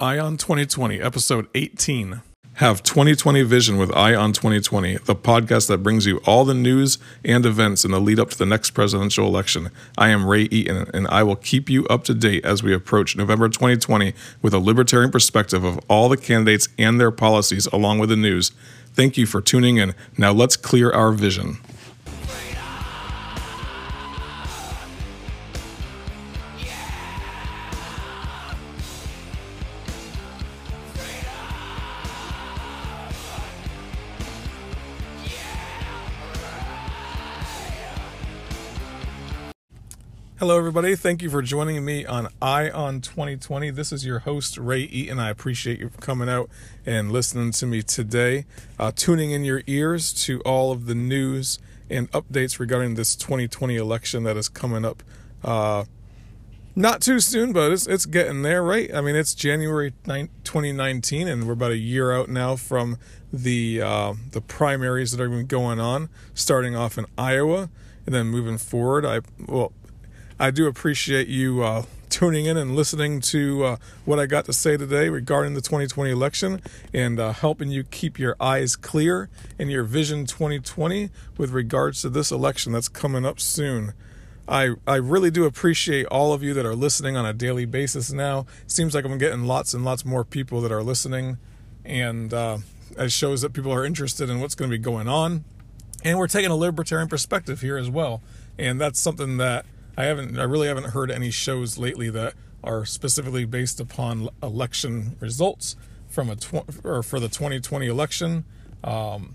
Ion 0.00 0.36
2020, 0.36 1.00
episode 1.00 1.46
18. 1.54 2.20
Have 2.54 2.82
2020 2.82 3.42
Vision 3.42 3.76
with 3.76 3.94
Ion 3.94 4.32
2020, 4.32 4.96
the 4.96 5.14
podcast 5.14 5.68
that 5.68 5.84
brings 5.84 6.04
you 6.04 6.20
all 6.26 6.44
the 6.44 6.52
news 6.52 6.98
and 7.24 7.46
events 7.46 7.84
in 7.84 7.92
the 7.92 8.00
lead 8.00 8.18
up 8.18 8.30
to 8.30 8.36
the 8.36 8.44
next 8.44 8.72
presidential 8.72 9.24
election. 9.24 9.70
I 9.96 10.08
am 10.08 10.26
Ray 10.26 10.48
Eaton, 10.50 10.90
and 10.92 11.06
I 11.06 11.22
will 11.22 11.36
keep 11.36 11.70
you 11.70 11.86
up 11.86 12.02
to 12.04 12.14
date 12.14 12.44
as 12.44 12.60
we 12.60 12.74
approach 12.74 13.16
November 13.16 13.48
2020 13.48 14.14
with 14.42 14.52
a 14.52 14.58
libertarian 14.58 15.12
perspective 15.12 15.62
of 15.62 15.78
all 15.86 16.08
the 16.08 16.16
candidates 16.16 16.68
and 16.76 17.00
their 17.00 17.12
policies, 17.12 17.66
along 17.66 18.00
with 18.00 18.08
the 18.08 18.16
news. 18.16 18.50
Thank 18.94 19.16
you 19.16 19.26
for 19.26 19.40
tuning 19.40 19.76
in. 19.76 19.94
Now 20.18 20.32
let's 20.32 20.56
clear 20.56 20.90
our 20.90 21.12
vision. 21.12 21.58
Hello, 40.40 40.58
everybody. 40.58 40.96
Thank 40.96 41.22
you 41.22 41.30
for 41.30 41.42
joining 41.42 41.84
me 41.84 42.04
on 42.04 42.26
Ion 42.42 43.00
2020. 43.00 43.70
This 43.70 43.92
is 43.92 44.04
your 44.04 44.18
host, 44.18 44.58
Ray 44.58 44.80
Eaton. 44.80 45.20
I 45.20 45.30
appreciate 45.30 45.78
you 45.78 45.90
coming 46.00 46.28
out 46.28 46.50
and 46.84 47.12
listening 47.12 47.52
to 47.52 47.66
me 47.66 47.82
today, 47.82 48.44
uh, 48.76 48.90
tuning 48.96 49.30
in 49.30 49.44
your 49.44 49.62
ears 49.68 50.12
to 50.24 50.40
all 50.40 50.72
of 50.72 50.86
the 50.86 50.94
news 50.96 51.60
and 51.88 52.10
updates 52.10 52.58
regarding 52.58 52.96
this 52.96 53.14
2020 53.14 53.76
election 53.76 54.24
that 54.24 54.36
is 54.36 54.48
coming 54.48 54.84
up. 54.84 55.04
Uh, 55.44 55.84
not 56.74 57.00
too 57.00 57.20
soon, 57.20 57.52
but 57.52 57.70
it's, 57.70 57.86
it's 57.86 58.04
getting 58.04 58.42
there, 58.42 58.64
right? 58.64 58.92
I 58.92 59.02
mean, 59.02 59.14
it's 59.14 59.36
January 59.36 59.92
9, 60.04 60.30
2019, 60.42 61.28
and 61.28 61.46
we're 61.46 61.52
about 61.52 61.70
a 61.70 61.76
year 61.76 62.10
out 62.10 62.28
now 62.28 62.56
from 62.56 62.98
the 63.32 63.80
uh, 63.80 64.14
the 64.32 64.40
primaries 64.40 65.12
that 65.12 65.20
are 65.20 65.42
going 65.44 65.78
on, 65.78 66.08
starting 66.34 66.74
off 66.74 66.98
in 66.98 67.06
Iowa, 67.16 67.70
and 68.04 68.12
then 68.12 68.26
moving 68.26 68.58
forward. 68.58 69.06
I 69.06 69.20
well, 69.46 69.72
I 70.38 70.50
do 70.50 70.66
appreciate 70.66 71.28
you 71.28 71.62
uh, 71.62 71.84
tuning 72.08 72.46
in 72.46 72.56
and 72.56 72.74
listening 72.74 73.20
to 73.20 73.64
uh, 73.64 73.76
what 74.04 74.18
I 74.18 74.26
got 74.26 74.46
to 74.46 74.52
say 74.52 74.76
today 74.76 75.08
regarding 75.08 75.54
the 75.54 75.60
2020 75.60 76.10
election 76.10 76.60
and 76.92 77.20
uh, 77.20 77.32
helping 77.32 77.70
you 77.70 77.84
keep 77.84 78.18
your 78.18 78.34
eyes 78.40 78.74
clear 78.74 79.28
and 79.60 79.70
your 79.70 79.84
vision 79.84 80.26
2020 80.26 81.10
with 81.38 81.52
regards 81.52 82.02
to 82.02 82.08
this 82.08 82.32
election 82.32 82.72
that's 82.72 82.88
coming 82.88 83.24
up 83.24 83.38
soon. 83.38 83.92
I, 84.48 84.70
I 84.88 84.96
really 84.96 85.30
do 85.30 85.44
appreciate 85.44 86.06
all 86.06 86.32
of 86.32 86.42
you 86.42 86.52
that 86.54 86.66
are 86.66 86.74
listening 86.74 87.16
on 87.16 87.24
a 87.24 87.32
daily 87.32 87.64
basis 87.64 88.12
now. 88.12 88.44
Seems 88.66 88.92
like 88.92 89.04
I'm 89.04 89.18
getting 89.18 89.44
lots 89.44 89.72
and 89.72 89.84
lots 89.84 90.04
more 90.04 90.24
people 90.24 90.60
that 90.62 90.72
are 90.72 90.82
listening, 90.82 91.38
and 91.84 92.34
uh, 92.34 92.58
it 92.98 93.12
shows 93.12 93.42
that 93.42 93.52
people 93.52 93.72
are 93.72 93.84
interested 93.84 94.28
in 94.28 94.40
what's 94.40 94.56
going 94.56 94.68
to 94.68 94.76
be 94.76 94.82
going 94.82 95.06
on. 95.06 95.44
And 96.02 96.18
we're 96.18 96.26
taking 96.26 96.50
a 96.50 96.56
libertarian 96.56 97.08
perspective 97.08 97.60
here 97.60 97.78
as 97.78 97.88
well. 97.88 98.20
And 98.58 98.80
that's 98.80 99.00
something 99.00 99.38
that 99.38 99.64
I 99.96 100.04
haven't, 100.04 100.38
I 100.38 100.44
really 100.44 100.68
haven't 100.68 100.90
heard 100.90 101.10
any 101.10 101.30
shows 101.30 101.78
lately 101.78 102.10
that 102.10 102.34
are 102.62 102.84
specifically 102.84 103.44
based 103.44 103.80
upon 103.80 104.28
election 104.42 105.16
results 105.20 105.76
from 106.08 106.30
a 106.30 106.36
tw- 106.36 106.64
or 106.84 107.02
for 107.02 107.20
the 107.20 107.28
2020 107.28 107.86
election 107.86 108.44
um, 108.82 109.34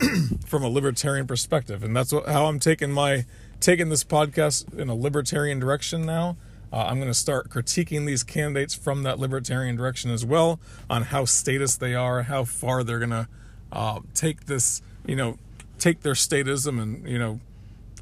from 0.46 0.62
a 0.62 0.68
libertarian 0.68 1.26
perspective, 1.26 1.82
and 1.82 1.96
that's 1.96 2.12
what, 2.12 2.28
how 2.28 2.46
I'm 2.46 2.58
taking 2.58 2.90
my 2.90 3.24
taking 3.60 3.88
this 3.88 4.04
podcast 4.04 4.76
in 4.78 4.88
a 4.88 4.94
libertarian 4.94 5.58
direction 5.58 6.04
now. 6.04 6.36
Uh, 6.72 6.86
I'm 6.88 6.96
going 6.96 7.08
to 7.08 7.14
start 7.14 7.50
critiquing 7.50 8.04
these 8.04 8.22
candidates 8.24 8.74
from 8.74 9.04
that 9.04 9.18
libertarian 9.18 9.76
direction 9.76 10.10
as 10.10 10.24
well 10.24 10.58
on 10.90 11.02
how 11.02 11.24
statist 11.24 11.78
they 11.78 11.94
are, 11.94 12.22
how 12.22 12.44
far 12.44 12.82
they're 12.82 12.98
going 12.98 13.10
to 13.10 13.28
uh, 13.70 14.00
take 14.12 14.46
this, 14.46 14.82
you 15.06 15.14
know, 15.14 15.38
take 15.78 16.00
their 16.00 16.14
statism 16.14 16.80
and 16.80 17.06
you 17.08 17.18
know 17.18 17.40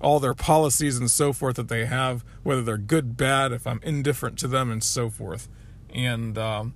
all 0.03 0.21
their 0.21 0.35
policies 0.35 0.99
and 0.99 1.11
so 1.11 1.33
forth 1.33 1.57
that 1.57 1.69
they 1.69 1.87
have, 1.87 2.25
whether 2.43 2.63
they're 2.63 2.77
good, 2.77 3.17
bad, 3.17 3.53
if 3.53 3.67
I'm 3.67 3.81
indifferent 3.83 4.39
to 4.41 4.49
them, 4.49 4.71
and 4.71 4.83
so 4.83 5.09
forth. 5.09 5.49
And 5.95 6.37
um, 6.37 6.75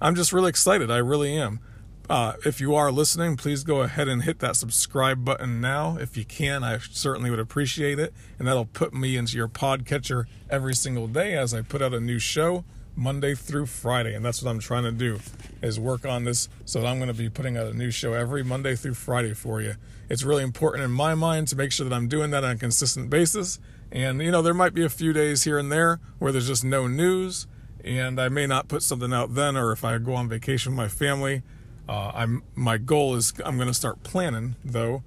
I'm 0.00 0.14
just 0.14 0.32
really 0.32 0.48
excited. 0.48 0.90
I 0.90 0.98
really 0.98 1.36
am. 1.36 1.60
Uh, 2.08 2.34
if 2.44 2.60
you 2.60 2.74
are 2.74 2.92
listening, 2.92 3.36
please 3.36 3.64
go 3.64 3.82
ahead 3.82 4.06
and 4.06 4.22
hit 4.22 4.38
that 4.38 4.54
subscribe 4.54 5.24
button 5.24 5.60
now. 5.60 5.96
If 5.98 6.16
you 6.16 6.24
can, 6.24 6.62
I 6.62 6.78
certainly 6.78 7.30
would 7.30 7.40
appreciate 7.40 7.98
it. 7.98 8.12
And 8.38 8.46
that'll 8.46 8.66
put 8.66 8.94
me 8.94 9.16
into 9.16 9.36
your 9.36 9.48
podcatcher 9.48 10.26
every 10.48 10.74
single 10.74 11.08
day 11.08 11.34
as 11.34 11.52
I 11.52 11.62
put 11.62 11.82
out 11.82 11.94
a 11.94 12.00
new 12.00 12.18
show. 12.18 12.64
Monday 12.96 13.34
through 13.34 13.66
Friday, 13.66 14.14
and 14.14 14.24
that's 14.24 14.42
what 14.42 14.50
I'm 14.50 14.58
trying 14.58 14.84
to 14.84 14.92
do 14.92 15.20
is 15.62 15.78
work 15.78 16.06
on 16.06 16.24
this 16.24 16.48
so 16.64 16.80
that 16.80 16.86
I'm 16.86 16.96
going 16.96 17.08
to 17.08 17.14
be 17.14 17.28
putting 17.28 17.56
out 17.56 17.66
a 17.66 17.74
new 17.74 17.90
show 17.90 18.14
every 18.14 18.42
Monday 18.42 18.74
through 18.74 18.94
Friday 18.94 19.34
for 19.34 19.60
you. 19.60 19.74
It's 20.08 20.22
really 20.22 20.42
important 20.42 20.82
in 20.82 20.90
my 20.90 21.14
mind 21.14 21.48
to 21.48 21.56
make 21.56 21.72
sure 21.72 21.86
that 21.86 21.94
I'm 21.94 22.08
doing 22.08 22.30
that 22.30 22.42
on 22.42 22.50
a 22.52 22.56
consistent 22.56 23.10
basis. 23.10 23.58
And 23.92 24.22
you 24.22 24.30
know, 24.30 24.40
there 24.40 24.54
might 24.54 24.72
be 24.72 24.82
a 24.82 24.88
few 24.88 25.12
days 25.12 25.44
here 25.44 25.58
and 25.58 25.70
there 25.70 26.00
where 26.18 26.32
there's 26.32 26.46
just 26.46 26.64
no 26.64 26.86
news, 26.86 27.46
and 27.84 28.18
I 28.18 28.30
may 28.30 28.46
not 28.46 28.68
put 28.68 28.82
something 28.82 29.12
out 29.12 29.34
then, 29.34 29.56
or 29.56 29.72
if 29.72 29.84
I 29.84 29.98
go 29.98 30.14
on 30.14 30.28
vacation 30.28 30.72
with 30.72 30.78
my 30.78 30.88
family. 30.88 31.42
Uh, 31.88 32.10
I'm 32.14 32.42
my 32.56 32.78
goal 32.78 33.14
is 33.14 33.32
I'm 33.44 33.56
going 33.56 33.68
to 33.68 33.74
start 33.74 34.02
planning 34.02 34.56
though. 34.64 35.04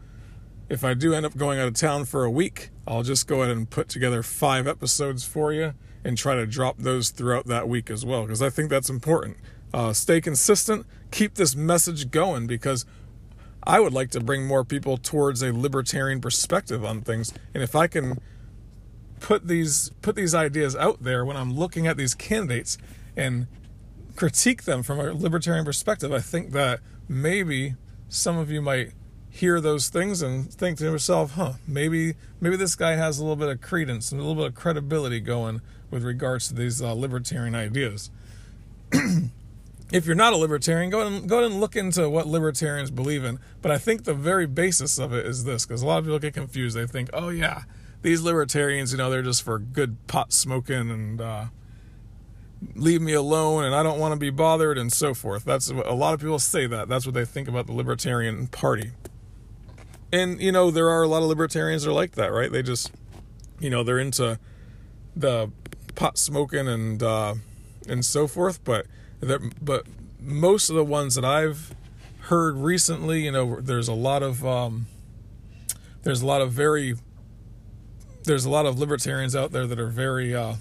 If 0.70 0.84
I 0.84 0.94
do 0.94 1.14
end 1.14 1.26
up 1.26 1.36
going 1.36 1.60
out 1.60 1.68
of 1.68 1.74
town 1.74 2.06
for 2.06 2.24
a 2.24 2.30
week, 2.30 2.70
I'll 2.88 3.04
just 3.04 3.28
go 3.28 3.42
ahead 3.42 3.58
and 3.58 3.70
put 3.70 3.90
together 3.90 4.22
five 4.22 4.68
episodes 4.68 5.26
for 5.26 5.52
you 5.52 5.74
and 6.04 6.18
try 6.18 6.36
to 6.36 6.46
drop 6.46 6.78
those 6.78 7.10
throughout 7.10 7.46
that 7.48 7.68
week 7.68 7.90
as 7.90 8.06
well 8.06 8.24
because 8.24 8.42
I 8.42 8.50
think 8.50 8.70
that's 8.70 8.90
important. 8.90 9.38
Uh, 9.74 9.94
stay 9.94 10.22
consistent, 10.22 10.86
keep 11.12 11.36
this 11.36 11.56
message 11.56 12.10
going 12.12 12.48
because 12.48 12.86
I 13.64 13.80
would 13.80 13.94
like 13.94 14.10
to 14.12 14.20
bring 14.20 14.48
more 14.48 14.64
people 14.64 14.98
towards 14.98 15.44
a 15.44 15.54
libertarian 15.54 16.22
perspective 16.22 16.84
on 16.84 17.02
things. 17.02 17.34
And 17.54 17.62
if 17.62 17.76
I 17.76 17.88
can 17.88 18.20
put 19.20 19.48
these 19.48 19.92
put 20.02 20.16
these 20.16 20.34
ideas 20.34 20.76
out 20.76 21.04
there 21.04 21.26
when 21.26 21.36
I'm 21.36 21.54
looking 21.54 21.86
at 21.88 21.98
these 21.98 22.16
candidates 22.16 22.78
and 23.18 23.48
critique 24.16 24.64
them 24.64 24.82
from 24.82 25.00
a 25.00 25.14
libertarian 25.14 25.66
perspective, 25.66 26.12
I 26.12 26.20
think 26.20 26.52
that 26.52 26.80
maybe 27.08 27.76
some 28.08 28.38
of 28.38 28.50
you 28.50 28.62
might 28.62 28.94
hear 29.30 29.62
those 29.62 29.90
things 29.90 30.22
and 30.22 30.52
think 30.52 30.78
to 30.80 30.86
yourself, 30.86 31.34
huh, 31.34 31.54
maybe 31.68 32.16
maybe 32.42 32.56
this 32.56 32.76
guy 32.76 32.96
has 32.96 33.20
a 33.20 33.22
little 33.22 33.36
bit 33.36 33.50
of 33.50 33.62
credence 33.62 34.12
and 34.12 34.20
a 34.20 34.24
little 34.24 34.42
bit 34.42 34.48
of 34.48 34.56
credibility 34.56 35.20
going 35.20 35.62
with 35.92 36.04
regards 36.04 36.48
to 36.50 36.54
these 36.54 36.82
uh, 36.82 36.94
libertarian 36.94 37.56
ideas. 37.56 38.12
if 39.92 40.06
you're 40.06 40.16
not 40.16 40.34
a 40.34 40.38
libertarian, 40.38 40.90
go 40.90 41.06
and 41.06 41.28
go 41.28 41.44
and 41.44 41.60
look 41.60 41.76
into 41.76 42.10
what 42.10 42.28
libertarians 42.28 42.92
believe 42.92 43.24
in. 43.24 43.40
But 43.62 43.72
I 43.72 43.78
think 43.78 44.04
the 44.04 44.14
very 44.14 44.46
basis 44.46 45.00
of 45.00 45.14
it 45.14 45.26
is 45.26 45.44
this, 45.44 45.66
because 45.66 45.82
a 45.82 45.88
lot 45.88 46.00
of 46.00 46.06
people 46.06 46.20
get 46.20 46.34
confused. 46.34 46.76
They 46.76 46.86
think, 46.86 47.10
oh 47.14 47.30
yeah, 47.30 47.64
these 48.02 48.22
libertarians, 48.22 48.92
you 48.92 48.98
know, 48.98 49.10
they're 49.10 49.24
just 49.24 49.44
for 49.44 49.58
good 49.60 50.06
pot 50.08 50.32
smoking 50.32 50.90
and 50.90 51.22
uh, 51.22 51.46
leave 52.76 53.02
me 53.02 53.14
alone, 53.14 53.64
and 53.64 53.74
I 53.74 53.84
don't 53.84 54.00
want 54.00 54.14
to 54.14 54.20
be 54.20 54.30
bothered, 54.30 54.78
and 54.78 54.92
so 54.92 55.14
forth. 55.14 55.44
That's 55.44 55.72
what 55.72 55.88
a 55.88 55.94
lot 55.94 56.14
of 56.14 56.20
people 56.20 56.40
say 56.40 56.68
that. 56.68 56.88
That's 56.88 57.06
what 57.06 57.16
they 57.16 57.26
think 57.26 57.48
about 57.48 57.68
the 57.68 57.74
Libertarian 57.74 58.48
Party. 58.48 58.92
And 60.12 60.42
you 60.42 60.52
know, 60.52 60.72
there 60.72 60.90
are 60.90 61.04
a 61.04 61.08
lot 61.08 61.22
of 61.22 61.30
libertarians 61.30 61.84
that 61.84 61.90
are 61.90 61.94
like 61.94 62.14
that, 62.14 62.32
right? 62.32 62.52
They 62.52 62.64
just, 62.64 62.92
you 63.60 63.70
know, 63.70 63.84
they're 63.84 64.00
into 64.00 64.40
the 65.16 65.52
pot 66.00 66.18
smoking 66.18 66.68
and 66.68 67.04
uh, 67.04 67.36
and 67.88 68.04
so 68.04 68.26
forth. 68.26 68.64
But 68.64 68.88
but 69.62 69.86
most 70.20 70.70
of 70.70 70.76
the 70.76 70.84
ones 70.84 71.16
that 71.16 71.26
I've 71.26 71.76
heard 72.22 72.56
recently, 72.56 73.26
you 73.26 73.32
know, 73.32 73.60
there's 73.60 73.90
a 73.90 73.94
lot 73.94 74.24
of 74.24 74.46
um, 74.46 74.88
there's 76.04 76.22
a 76.22 76.26
lot 76.26 76.42
of 76.42 76.52
very 76.52 76.96
there's 78.24 78.46
a 78.46 78.50
lot 78.50 78.66
of 78.66 78.80
libertarians 78.80 79.36
out 79.36 79.52
there 79.52 79.68
that 79.68 79.80
are 79.80 79.88
very 79.88 80.34
uh, 80.34 80.56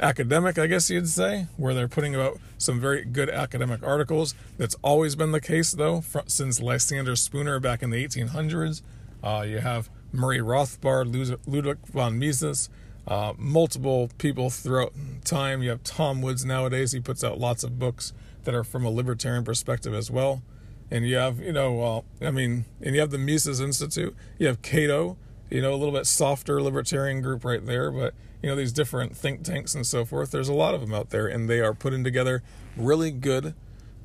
academic, 0.00 0.58
I 0.58 0.66
guess 0.66 0.90
you'd 0.90 1.08
say, 1.08 1.46
where 1.56 1.72
they're 1.72 1.88
putting 1.88 2.14
out 2.14 2.38
some 2.58 2.80
very 2.80 3.04
good 3.04 3.30
academic 3.30 3.82
articles. 3.82 4.34
That's 4.58 4.74
always 4.82 5.16
been 5.16 5.32
the 5.32 5.40
case, 5.40 5.72
though, 5.72 6.02
since 6.26 6.60
Lysander 6.60 7.16
Spooner 7.16 7.60
back 7.60 7.82
in 7.82 7.90
the 7.90 8.04
1800s. 8.04 8.82
Uh, 9.22 9.44
you 9.46 9.58
have 9.58 9.88
Murray 10.12 10.38
Rothbard, 10.38 11.14
Ludwig 11.46 11.78
von 11.86 12.18
Mises, 12.18 12.68
uh, 13.06 13.32
multiple 13.36 14.10
people 14.18 14.50
throughout 14.50 14.92
time. 15.24 15.62
You 15.62 15.70
have 15.70 15.84
Tom 15.84 16.22
Woods 16.22 16.44
nowadays. 16.44 16.92
He 16.92 17.00
puts 17.00 17.22
out 17.22 17.38
lots 17.38 17.62
of 17.62 17.78
books 17.78 18.12
that 18.44 18.54
are 18.54 18.64
from 18.64 18.84
a 18.84 18.90
libertarian 18.90 19.44
perspective 19.44 19.94
as 19.94 20.10
well. 20.10 20.42
And 20.90 21.06
you 21.06 21.16
have, 21.16 21.40
you 21.40 21.52
know, 21.52 21.72
well, 21.72 22.04
I 22.20 22.30
mean, 22.30 22.64
and 22.80 22.94
you 22.94 23.00
have 23.00 23.10
the 23.10 23.18
Mises 23.18 23.60
Institute. 23.60 24.14
You 24.38 24.46
have 24.46 24.62
Cato, 24.62 25.16
you 25.50 25.60
know, 25.60 25.74
a 25.74 25.76
little 25.76 25.92
bit 25.92 26.06
softer 26.06 26.62
libertarian 26.62 27.20
group 27.22 27.44
right 27.44 27.64
there. 27.64 27.90
But, 27.90 28.14
you 28.42 28.48
know, 28.48 28.56
these 28.56 28.72
different 28.72 29.16
think 29.16 29.42
tanks 29.42 29.74
and 29.74 29.86
so 29.86 30.04
forth, 30.04 30.30
there's 30.30 30.48
a 30.48 30.54
lot 30.54 30.74
of 30.74 30.80
them 30.80 30.94
out 30.94 31.10
there. 31.10 31.26
And 31.26 31.50
they 31.50 31.60
are 31.60 31.74
putting 31.74 32.04
together 32.04 32.42
really 32.76 33.10
good 33.10 33.54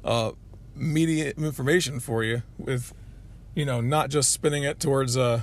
uh, 0.03 0.31
media 0.75 1.33
information 1.37 1.99
for 1.99 2.23
you 2.23 2.41
with, 2.57 2.93
you 3.53 3.65
know, 3.65 3.79
not 3.79 4.09
just 4.09 4.31
spinning 4.31 4.63
it 4.63 4.79
towards 4.79 5.15
a, 5.15 5.21
uh, 5.21 5.41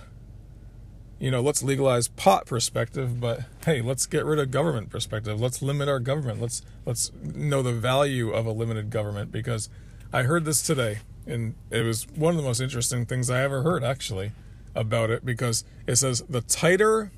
you 1.19 1.31
know, 1.31 1.41
let's 1.41 1.63
legalize 1.63 2.09
pot 2.09 2.47
perspective, 2.47 3.21
but 3.21 3.41
hey, 3.65 3.81
let's 3.81 4.07
get 4.07 4.25
rid 4.25 4.39
of 4.39 4.51
government 4.51 4.91
perspective. 4.91 5.41
Let's 5.41 5.61
limit 5.63 5.89
our 5.89 5.99
government. 5.99 6.41
Let's 6.41 6.63
let's 6.87 7.13
know 7.23 7.63
the 7.63 7.73
value 7.73 8.31
of 8.31 8.47
a 8.47 8.53
limited 8.53 8.91
government 8.91 9.33
because 9.33 9.69
I 10.13 10.23
heard 10.23 10.45
this 10.45 10.63
today 10.63 11.01
and 11.29 11.55
it 11.71 11.83
was 11.83 12.09
one 12.09 12.31
of 12.31 12.37
the 12.37 12.43
most 12.43 12.61
interesting 12.61 13.05
things 13.05 13.31
I 13.31 13.43
ever 13.43 13.63
heard 13.63 13.85
actually 13.85 14.33
about 14.75 15.11
it 15.11 15.25
because 15.25 15.65
it 15.87 15.97
says 15.97 16.23
the 16.29 16.41
tighter 16.41 17.13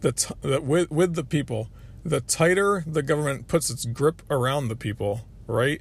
the, 0.00 0.12
t- 0.12 0.34
the 0.42 0.60
with 0.60 0.90
with 0.90 1.14
the 1.14 1.24
people, 1.24 1.70
the 2.04 2.20
tighter 2.20 2.84
the 2.86 3.02
government 3.02 3.48
puts 3.48 3.70
its 3.70 3.86
grip 3.86 4.22
around 4.30 4.68
the 4.68 4.76
people, 4.76 5.26
right? 5.46 5.80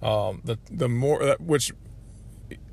Um, 0.00 0.40
the 0.44 0.58
the 0.70 0.88
more 0.88 1.24
that 1.24 1.40
which 1.40 1.72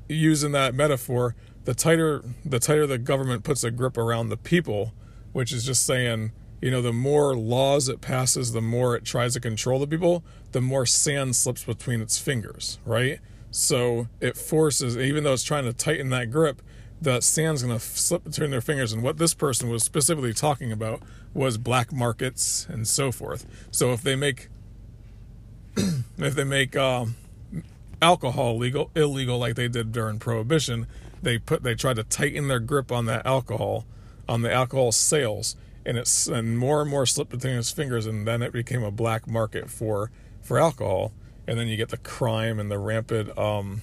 using 0.08 0.52
that 0.52 0.74
metaphor, 0.74 1.34
the 1.64 1.74
tighter 1.74 2.22
the 2.44 2.58
tighter 2.58 2.86
the 2.86 2.98
government 2.98 3.44
puts 3.44 3.64
a 3.64 3.70
grip 3.70 3.96
around 3.96 4.28
the 4.28 4.36
people, 4.36 4.92
which 5.32 5.52
is 5.52 5.64
just 5.64 5.84
saying 5.84 6.32
you 6.64 6.70
know, 6.70 6.80
the 6.80 6.94
more 6.94 7.36
laws 7.36 7.90
it 7.90 8.00
passes, 8.00 8.52
the 8.52 8.62
more 8.62 8.96
it 8.96 9.04
tries 9.04 9.34
to 9.34 9.40
control 9.40 9.78
the 9.78 9.86
people, 9.86 10.24
the 10.52 10.62
more 10.62 10.86
sand 10.86 11.36
slips 11.36 11.62
between 11.62 12.00
its 12.00 12.16
fingers, 12.16 12.78
right? 12.86 13.20
So 13.50 14.08
it 14.18 14.34
forces, 14.34 14.96
even 14.96 15.24
though 15.24 15.34
it's 15.34 15.42
trying 15.42 15.64
to 15.64 15.74
tighten 15.74 16.08
that 16.08 16.30
grip, 16.30 16.62
the 17.02 17.20
sand's 17.20 17.62
going 17.62 17.78
to 17.78 17.84
slip 17.84 18.24
between 18.24 18.50
their 18.50 18.62
fingers. 18.62 18.94
And 18.94 19.02
what 19.02 19.18
this 19.18 19.34
person 19.34 19.68
was 19.68 19.82
specifically 19.82 20.32
talking 20.32 20.72
about 20.72 21.02
was 21.34 21.58
black 21.58 21.92
markets 21.92 22.66
and 22.70 22.88
so 22.88 23.12
forth. 23.12 23.44
So 23.70 23.92
if 23.92 24.00
they 24.00 24.16
make, 24.16 24.48
if 25.76 26.34
they 26.34 26.44
make 26.44 26.76
um, 26.76 27.16
alcohol 28.00 28.56
legal 28.56 28.90
illegal 28.94 29.38
like 29.38 29.54
they 29.54 29.68
did 29.68 29.92
during 29.92 30.18
prohibition, 30.18 30.86
they 31.24 31.38
put 31.38 31.62
they 31.62 31.74
tried 31.74 31.96
to 31.96 32.04
tighten 32.04 32.48
their 32.48 32.60
grip 32.60 32.92
on 32.92 33.06
that 33.06 33.26
alcohol, 33.26 33.84
on 34.28 34.42
the 34.42 34.52
alcohol 34.52 34.92
sales 34.92 35.56
and 35.86 35.98
it's 35.98 36.26
and 36.26 36.58
more 36.58 36.80
and 36.80 36.90
more 36.90 37.06
slipped 37.06 37.30
between 37.30 37.56
his 37.56 37.70
fingers, 37.70 38.06
and 38.06 38.26
then 38.26 38.42
it 38.42 38.52
became 38.52 38.82
a 38.82 38.90
black 38.90 39.26
market 39.26 39.70
for 39.70 40.10
for 40.40 40.58
alcohol, 40.58 41.12
and 41.46 41.58
then 41.58 41.68
you 41.68 41.76
get 41.76 41.90
the 41.90 41.96
crime 41.98 42.58
and 42.58 42.70
the 42.70 42.78
rampant, 42.78 43.36
um, 43.38 43.82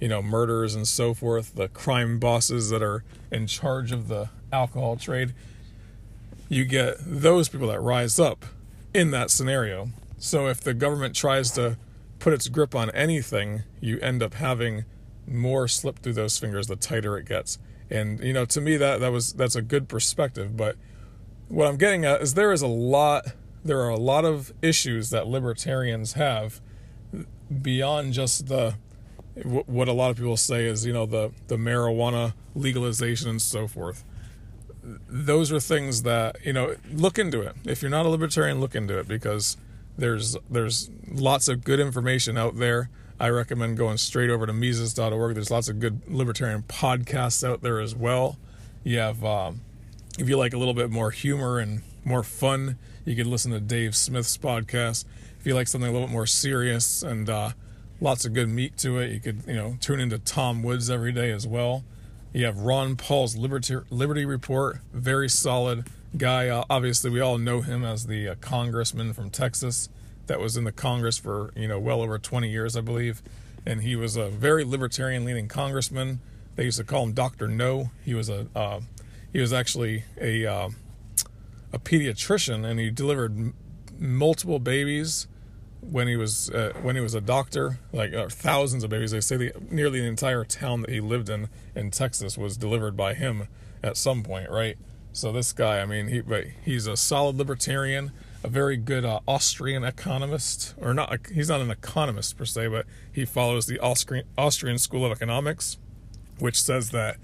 you 0.00 0.08
know, 0.08 0.22
murders 0.22 0.74
and 0.74 0.86
so 0.86 1.14
forth. 1.14 1.54
The 1.54 1.68
crime 1.68 2.18
bosses 2.18 2.70
that 2.70 2.82
are 2.82 3.04
in 3.30 3.46
charge 3.46 3.92
of 3.92 4.08
the 4.08 4.30
alcohol 4.52 4.96
trade. 4.96 5.34
You 6.48 6.64
get 6.64 6.96
those 7.00 7.48
people 7.48 7.68
that 7.68 7.80
rise 7.80 8.20
up 8.20 8.44
in 8.92 9.10
that 9.10 9.30
scenario. 9.30 9.88
So 10.18 10.46
if 10.46 10.60
the 10.60 10.74
government 10.74 11.16
tries 11.16 11.50
to 11.52 11.78
put 12.18 12.32
its 12.32 12.48
grip 12.48 12.74
on 12.74 12.90
anything, 12.90 13.64
you 13.80 13.98
end 14.00 14.22
up 14.22 14.34
having 14.34 14.84
more 15.26 15.68
slip 15.68 16.00
through 16.00 16.14
those 16.14 16.38
fingers 16.38 16.66
the 16.66 16.76
tighter 16.76 17.16
it 17.16 17.26
gets. 17.26 17.58
And 17.90 18.20
you 18.20 18.32
know, 18.32 18.44
to 18.46 18.60
me 18.60 18.76
that 18.76 19.00
that 19.00 19.12
was 19.12 19.32
that's 19.32 19.56
a 19.56 19.62
good 19.62 19.88
perspective, 19.88 20.56
but 20.56 20.76
what 21.48 21.68
I'm 21.68 21.76
getting 21.76 22.04
at 22.04 22.22
is 22.22 22.34
there 22.34 22.52
is 22.52 22.62
a 22.62 22.66
lot, 22.66 23.26
there 23.64 23.80
are 23.80 23.90
a 23.90 23.98
lot 23.98 24.24
of 24.24 24.52
issues 24.62 25.10
that 25.10 25.26
libertarians 25.26 26.14
have 26.14 26.60
beyond 27.62 28.12
just 28.12 28.46
the 28.46 28.74
what 29.42 29.88
a 29.88 29.92
lot 29.92 30.10
of 30.10 30.16
people 30.16 30.36
say 30.36 30.64
is 30.64 30.86
you 30.86 30.92
know 30.92 31.06
the 31.06 31.32
the 31.48 31.56
marijuana 31.56 32.34
legalization 32.54 33.28
and 33.28 33.42
so 33.42 33.66
forth. 33.66 34.04
Those 35.08 35.50
are 35.50 35.60
things 35.60 36.02
that 36.02 36.36
you 36.44 36.52
know 36.52 36.76
look 36.92 37.18
into 37.18 37.40
it. 37.40 37.56
If 37.64 37.82
you're 37.82 37.90
not 37.90 38.06
a 38.06 38.08
libertarian 38.08 38.60
look 38.60 38.74
into 38.74 38.98
it 38.98 39.08
because 39.08 39.56
there's 39.98 40.36
there's 40.50 40.90
lots 41.08 41.48
of 41.48 41.64
good 41.64 41.80
information 41.80 42.36
out 42.38 42.56
there 42.56 42.90
i 43.20 43.28
recommend 43.28 43.76
going 43.76 43.96
straight 43.96 44.30
over 44.30 44.46
to 44.46 44.52
mises.org 44.52 45.34
there's 45.34 45.50
lots 45.50 45.68
of 45.68 45.78
good 45.78 46.00
libertarian 46.08 46.62
podcasts 46.62 47.46
out 47.46 47.62
there 47.62 47.80
as 47.80 47.94
well 47.94 48.38
you 48.84 48.98
have 48.98 49.24
um, 49.24 49.60
if 50.18 50.28
you 50.28 50.36
like 50.36 50.52
a 50.52 50.58
little 50.58 50.74
bit 50.74 50.90
more 50.90 51.10
humor 51.10 51.58
and 51.58 51.82
more 52.04 52.22
fun, 52.22 52.78
you 53.04 53.16
can 53.16 53.30
listen 53.30 53.50
to 53.52 53.60
Dave 53.60 53.96
Smith's 53.96 54.36
podcast. 54.36 55.04
If 55.40 55.46
you 55.46 55.54
like 55.54 55.68
something 55.68 55.88
a 55.88 55.92
little 55.92 56.06
bit 56.06 56.12
more 56.12 56.26
serious 56.26 57.02
and 57.02 57.28
uh, 57.28 57.50
lots 58.00 58.24
of 58.24 58.32
good 58.32 58.48
meat 58.48 58.76
to 58.78 58.98
it, 58.98 59.10
you 59.10 59.20
could 59.20 59.42
you 59.46 59.54
know 59.54 59.76
tune 59.80 60.00
into 60.00 60.18
Tom 60.18 60.62
Woods 60.62 60.90
every 60.90 61.12
day 61.12 61.30
as 61.30 61.46
well. 61.46 61.84
You 62.32 62.44
have 62.46 62.58
Ron 62.58 62.96
Paul's 62.96 63.36
Liberty 63.36 63.76
Liberty 63.90 64.24
Report, 64.24 64.78
very 64.92 65.28
solid 65.28 65.88
guy. 66.16 66.48
Uh, 66.48 66.64
obviously, 66.70 67.10
we 67.10 67.20
all 67.20 67.38
know 67.38 67.60
him 67.60 67.84
as 67.84 68.06
the 68.06 68.28
uh, 68.28 68.34
congressman 68.40 69.12
from 69.12 69.30
Texas 69.30 69.88
that 70.26 70.40
was 70.40 70.56
in 70.56 70.64
the 70.64 70.72
Congress 70.72 71.18
for 71.18 71.52
you 71.56 71.68
know 71.68 71.78
well 71.78 72.02
over 72.02 72.18
20 72.18 72.50
years, 72.50 72.76
I 72.76 72.80
believe, 72.80 73.22
and 73.66 73.82
he 73.82 73.96
was 73.96 74.16
a 74.16 74.28
very 74.28 74.64
libertarian-leaning 74.64 75.48
congressman. 75.48 76.20
They 76.56 76.64
used 76.64 76.78
to 76.78 76.84
call 76.84 77.04
him 77.04 77.12
Doctor 77.12 77.48
No. 77.48 77.90
He 78.04 78.14
was 78.14 78.28
a 78.28 78.46
uh, 78.54 78.80
he 79.32 79.40
was 79.40 79.52
actually 79.52 80.04
a 80.20 80.46
uh, 80.46 80.70
a 81.72 81.78
pediatrician, 81.78 82.64
and 82.64 82.78
he 82.78 82.90
delivered 82.90 83.36
m- 83.36 83.54
multiple 83.98 84.58
babies 84.58 85.26
when 85.80 86.08
he 86.08 86.16
was 86.16 86.50
uh, 86.50 86.72
when 86.82 86.96
he 86.96 87.02
was 87.02 87.14
a 87.14 87.20
doctor, 87.20 87.78
like 87.92 88.14
uh, 88.14 88.28
thousands 88.28 88.84
of 88.84 88.90
babies. 88.90 89.10
They 89.10 89.20
say 89.20 89.36
the, 89.36 89.52
nearly 89.70 90.00
the 90.00 90.06
entire 90.06 90.44
town 90.44 90.82
that 90.82 90.90
he 90.90 91.00
lived 91.00 91.28
in 91.28 91.48
in 91.74 91.90
Texas 91.90 92.38
was 92.38 92.56
delivered 92.56 92.96
by 92.96 93.14
him 93.14 93.48
at 93.82 93.96
some 93.96 94.22
point, 94.22 94.50
right? 94.50 94.76
So 95.12 95.30
this 95.30 95.52
guy, 95.52 95.80
I 95.80 95.84
mean, 95.84 96.08
he 96.08 96.20
but 96.20 96.44
he's 96.64 96.86
a 96.86 96.96
solid 96.96 97.36
libertarian, 97.36 98.12
a 98.44 98.48
very 98.48 98.76
good 98.76 99.04
uh, 99.04 99.20
Austrian 99.26 99.82
economist, 99.82 100.74
or 100.80 100.94
not? 100.94 101.26
He's 101.32 101.48
not 101.48 101.60
an 101.60 101.70
economist 101.70 102.36
per 102.36 102.44
se, 102.44 102.68
but 102.68 102.86
he 103.10 103.24
follows 103.24 103.66
the 103.66 103.80
Austrian 103.80 104.26
Austrian 104.38 104.78
school 104.78 105.04
of 105.04 105.10
economics, 105.10 105.78
which 106.38 106.62
says 106.62 106.90
that 106.90 107.16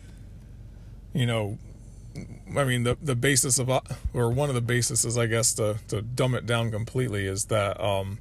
you 1.13 1.27
know 1.27 1.59
I 2.57 2.65
mean, 2.65 2.83
the 2.83 2.97
the 3.01 3.15
basis 3.15 3.59
of 3.59 3.71
or 4.13 4.31
one 4.31 4.49
of 4.49 4.55
the 4.55 4.61
bases, 4.61 5.17
I 5.17 5.27
guess, 5.27 5.55
to 5.55 5.79
to 5.89 6.03
dumb 6.03 6.35
it 6.35 6.47
down 6.47 6.71
completely, 6.71 7.27
is 7.27 7.47
that 7.47 7.81
um, 7.81 8.19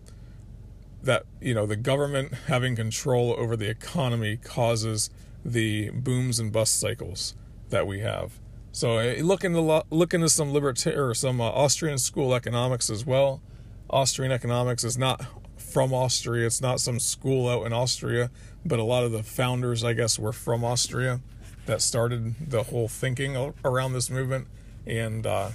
that 1.01 1.23
you 1.41 1.53
know 1.53 1.65
the 1.65 1.75
government 1.75 2.33
having 2.47 2.75
control 2.75 3.33
over 3.37 3.55
the 3.55 3.69
economy 3.69 4.37
causes 4.37 5.09
the 5.43 5.89
booms 5.91 6.39
and 6.39 6.51
bust 6.51 6.79
cycles 6.79 7.33
that 7.69 7.87
we 7.87 7.99
have. 7.99 8.33
So 8.79 8.97
look 9.19 9.43
into 9.43 9.83
look 9.89 10.13
into 10.13 10.29
some 10.29 10.53
libertarian 10.53 11.01
or 11.01 11.13
some 11.13 11.41
uh, 11.41 11.49
Austrian 11.49 11.97
school 11.97 12.33
economics 12.33 12.89
as 12.89 13.05
well. 13.05 13.41
Austrian 13.89 14.31
economics 14.31 14.85
is 14.85 14.97
not 14.97 15.25
from 15.57 15.93
Austria; 15.93 16.45
it's 16.45 16.61
not 16.61 16.79
some 16.79 16.97
school 16.97 17.49
out 17.49 17.65
in 17.65 17.73
Austria, 17.73 18.31
but 18.63 18.79
a 18.79 18.83
lot 18.83 19.03
of 19.03 19.11
the 19.11 19.21
founders, 19.21 19.83
I 19.83 19.91
guess, 19.91 20.17
were 20.17 20.31
from 20.31 20.63
Austria 20.63 21.19
that 21.65 21.81
started 21.81 22.35
the 22.51 22.63
whole 22.63 22.87
thinking 22.87 23.53
around 23.65 23.91
this 23.91 24.09
movement. 24.09 24.47
And 24.87 25.27
uh, 25.27 25.49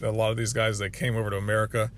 a 0.00 0.12
lot 0.12 0.30
of 0.30 0.36
these 0.36 0.52
guys, 0.52 0.78
they 0.78 0.88
came 0.88 1.16
over 1.16 1.30
to 1.30 1.36
America, 1.36 1.90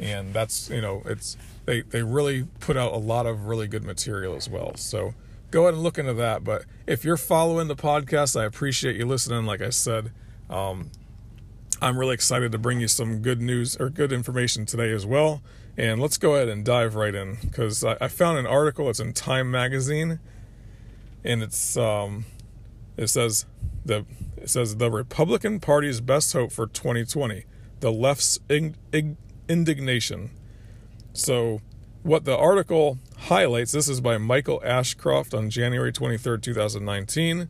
and 0.00 0.34
that's 0.34 0.68
you 0.68 0.80
know 0.80 1.00
it's 1.04 1.36
they 1.64 1.82
they 1.82 2.02
really 2.02 2.48
put 2.58 2.76
out 2.76 2.92
a 2.92 2.98
lot 2.98 3.26
of 3.26 3.46
really 3.46 3.68
good 3.68 3.84
material 3.84 4.34
as 4.34 4.48
well. 4.48 4.74
So 4.74 5.14
go 5.50 5.62
ahead 5.62 5.74
and 5.74 5.82
look 5.82 5.98
into 5.98 6.14
that. 6.14 6.44
But 6.44 6.64
if 6.86 7.04
you're 7.04 7.16
following 7.16 7.68
the 7.68 7.76
podcast, 7.76 8.38
I 8.38 8.44
appreciate 8.44 8.96
you 8.96 9.06
listening. 9.06 9.44
Like 9.46 9.60
I 9.60 9.70
said, 9.70 10.12
um, 10.50 10.90
I'm 11.80 11.98
really 11.98 12.14
excited 12.14 12.52
to 12.52 12.58
bring 12.58 12.80
you 12.80 12.88
some 12.88 13.20
good 13.20 13.40
news 13.40 13.76
or 13.76 13.90
good 13.90 14.12
information 14.12 14.66
today 14.66 14.90
as 14.90 15.06
well. 15.06 15.42
And 15.76 16.00
let's 16.00 16.16
go 16.16 16.34
ahead 16.34 16.48
and 16.48 16.64
dive 16.64 16.94
right 16.96 17.14
in 17.14 17.38
because 17.40 17.84
I, 17.84 17.96
I, 18.00 18.08
found 18.08 18.38
an 18.38 18.46
article. 18.46 18.90
It's 18.90 18.98
in 18.98 19.12
Time 19.12 19.48
Magazine, 19.48 20.18
and 21.22 21.40
it's 21.40 21.76
um, 21.76 22.24
it 22.96 23.06
says 23.06 23.46
the 23.84 24.04
it 24.36 24.50
says 24.50 24.76
the 24.76 24.90
Republican 24.90 25.60
Party's 25.60 26.00
best 26.00 26.32
hope 26.32 26.50
for 26.50 26.66
2020, 26.66 27.44
the 27.80 27.92
left's 27.92 28.38
in, 28.48 28.76
in, 28.92 29.16
indignation. 29.48 30.30
So, 31.12 31.60
what 32.02 32.24
the 32.24 32.36
article 32.36 32.98
highlights, 33.28 33.72
this 33.72 33.90
is 33.90 34.00
by 34.00 34.16
Michael 34.16 34.58
Ashcroft 34.64 35.34
on 35.34 35.50
January 35.50 35.92
23rd, 35.92 36.40
2019, 36.40 37.46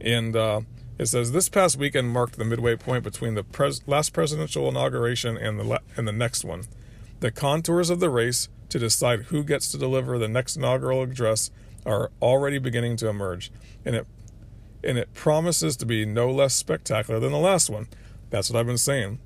and 0.00 0.36
uh, 0.36 0.60
it 0.96 1.06
says 1.06 1.32
this 1.32 1.48
past 1.48 1.76
weekend 1.76 2.10
marked 2.10 2.38
the 2.38 2.44
midway 2.44 2.76
point 2.76 3.02
between 3.02 3.34
the 3.34 3.42
pres- 3.42 3.82
last 3.88 4.12
presidential 4.12 4.68
inauguration 4.68 5.36
and 5.36 5.58
the 5.58 5.64
la- 5.64 5.78
and 5.96 6.06
the 6.06 6.12
next 6.12 6.44
one. 6.44 6.62
The 7.18 7.32
contours 7.32 7.90
of 7.90 7.98
the 7.98 8.10
race 8.10 8.48
to 8.68 8.78
decide 8.78 9.22
who 9.22 9.42
gets 9.42 9.68
to 9.72 9.78
deliver 9.78 10.18
the 10.18 10.28
next 10.28 10.54
inaugural 10.54 11.02
address 11.02 11.50
are 11.84 12.12
already 12.22 12.58
beginning 12.58 12.96
to 12.98 13.08
emerge, 13.08 13.50
and 13.84 13.96
it 13.96 14.06
and 14.84 14.96
it 14.96 15.14
promises 15.14 15.76
to 15.78 15.86
be 15.86 16.06
no 16.06 16.30
less 16.30 16.54
spectacular 16.54 17.18
than 17.18 17.32
the 17.32 17.38
last 17.38 17.68
one. 17.68 17.88
That's 18.30 18.50
what 18.50 18.60
I've 18.60 18.66
been 18.66 18.78
saying. 18.78 19.18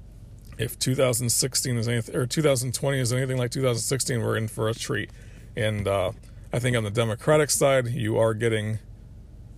If 0.56 0.78
2016 0.78 1.76
is 1.76 1.86
anything, 1.86 2.16
or 2.16 2.24
2020 2.24 2.98
is 2.98 3.12
anything 3.12 3.36
like 3.36 3.50
2016, 3.50 4.22
we're 4.22 4.38
in 4.38 4.48
for 4.48 4.70
a 4.70 4.74
treat. 4.74 5.10
And 5.56 5.86
uh, 5.86 6.12
I 6.52 6.58
think 6.58 6.76
on 6.76 6.84
the 6.84 6.90
Democratic 6.90 7.50
side, 7.50 7.88
you 7.88 8.18
are 8.18 8.34
getting 8.34 8.78